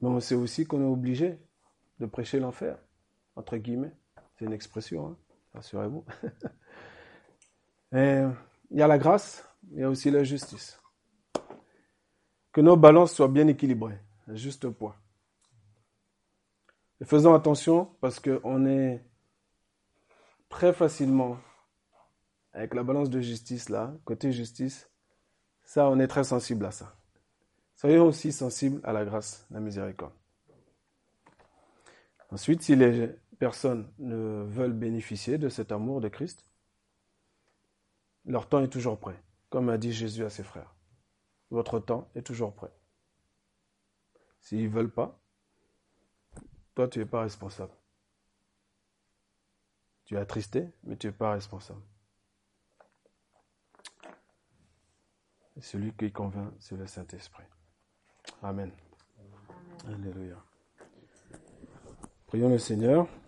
mais 0.00 0.08
on 0.08 0.20
sait 0.20 0.34
aussi 0.34 0.66
qu'on 0.66 0.82
est 0.82 0.90
obligé 0.90 1.38
de 1.98 2.06
prêcher 2.06 2.38
l'enfer, 2.38 2.78
entre 3.36 3.56
guillemets. 3.56 3.94
C'est 4.36 4.44
une 4.44 4.52
expression, 4.52 5.08
hein, 5.08 5.16
rassurez-vous. 5.54 6.04
il 7.92 8.32
y 8.70 8.82
a 8.82 8.86
la 8.86 8.98
grâce, 8.98 9.44
il 9.72 9.80
y 9.80 9.82
a 9.82 9.88
aussi 9.88 10.10
la 10.10 10.24
justice. 10.24 10.80
Que 12.52 12.60
nos 12.60 12.76
balances 12.76 13.12
soient 13.12 13.28
bien 13.28 13.46
équilibrées, 13.46 14.00
à 14.26 14.34
juste 14.34 14.68
poids. 14.68 14.96
Et 17.00 17.04
faisons 17.04 17.34
attention 17.34 17.86
parce 18.00 18.20
qu'on 18.20 18.66
est 18.66 19.04
très 20.48 20.72
facilement, 20.72 21.38
avec 22.52 22.74
la 22.74 22.82
balance 22.82 23.10
de 23.10 23.20
justice 23.20 23.68
là, 23.68 23.94
côté 24.04 24.32
justice, 24.32 24.90
ça, 25.62 25.88
on 25.88 26.00
est 26.00 26.08
très 26.08 26.24
sensible 26.24 26.64
à 26.64 26.70
ça. 26.70 26.96
Soyons 27.76 28.06
aussi 28.06 28.32
sensibles 28.32 28.80
à 28.84 28.92
la 28.92 29.04
grâce, 29.04 29.46
la 29.50 29.60
miséricorde. 29.60 30.14
Ensuite, 32.30 32.62
si 32.62 32.74
les 32.74 33.10
personnes 33.38 33.88
ne 33.98 34.42
veulent 34.44 34.72
bénéficier 34.72 35.38
de 35.38 35.48
cet 35.48 35.70
amour 35.70 36.00
de 36.00 36.08
Christ, 36.08 36.47
leur 38.28 38.48
temps 38.48 38.62
est 38.62 38.68
toujours 38.68 38.98
prêt, 38.98 39.20
comme 39.48 39.70
a 39.70 39.78
dit 39.78 39.92
Jésus 39.92 40.24
à 40.24 40.30
ses 40.30 40.44
frères. 40.44 40.74
Votre 41.50 41.80
temps 41.80 42.08
est 42.14 42.22
toujours 42.22 42.54
prêt. 42.54 42.70
S'ils 44.40 44.64
ne 44.64 44.68
veulent 44.68 44.92
pas, 44.92 45.18
toi, 46.74 46.86
tu 46.88 46.98
n'es 46.98 47.06
pas 47.06 47.22
responsable. 47.22 47.72
Tu 50.04 50.14
es 50.14 50.18
attristé, 50.18 50.68
mais 50.84 50.96
tu 50.96 51.06
n'es 51.06 51.12
pas 51.12 51.32
responsable. 51.32 51.82
Celui 55.60 55.92
qui 55.94 56.12
convainc, 56.12 56.52
c'est 56.60 56.76
le 56.76 56.86
Saint-Esprit. 56.86 57.44
Amen. 58.42 58.70
Alléluia. 59.86 60.36
Prions 62.26 62.50
le 62.50 62.58
Seigneur. 62.58 63.08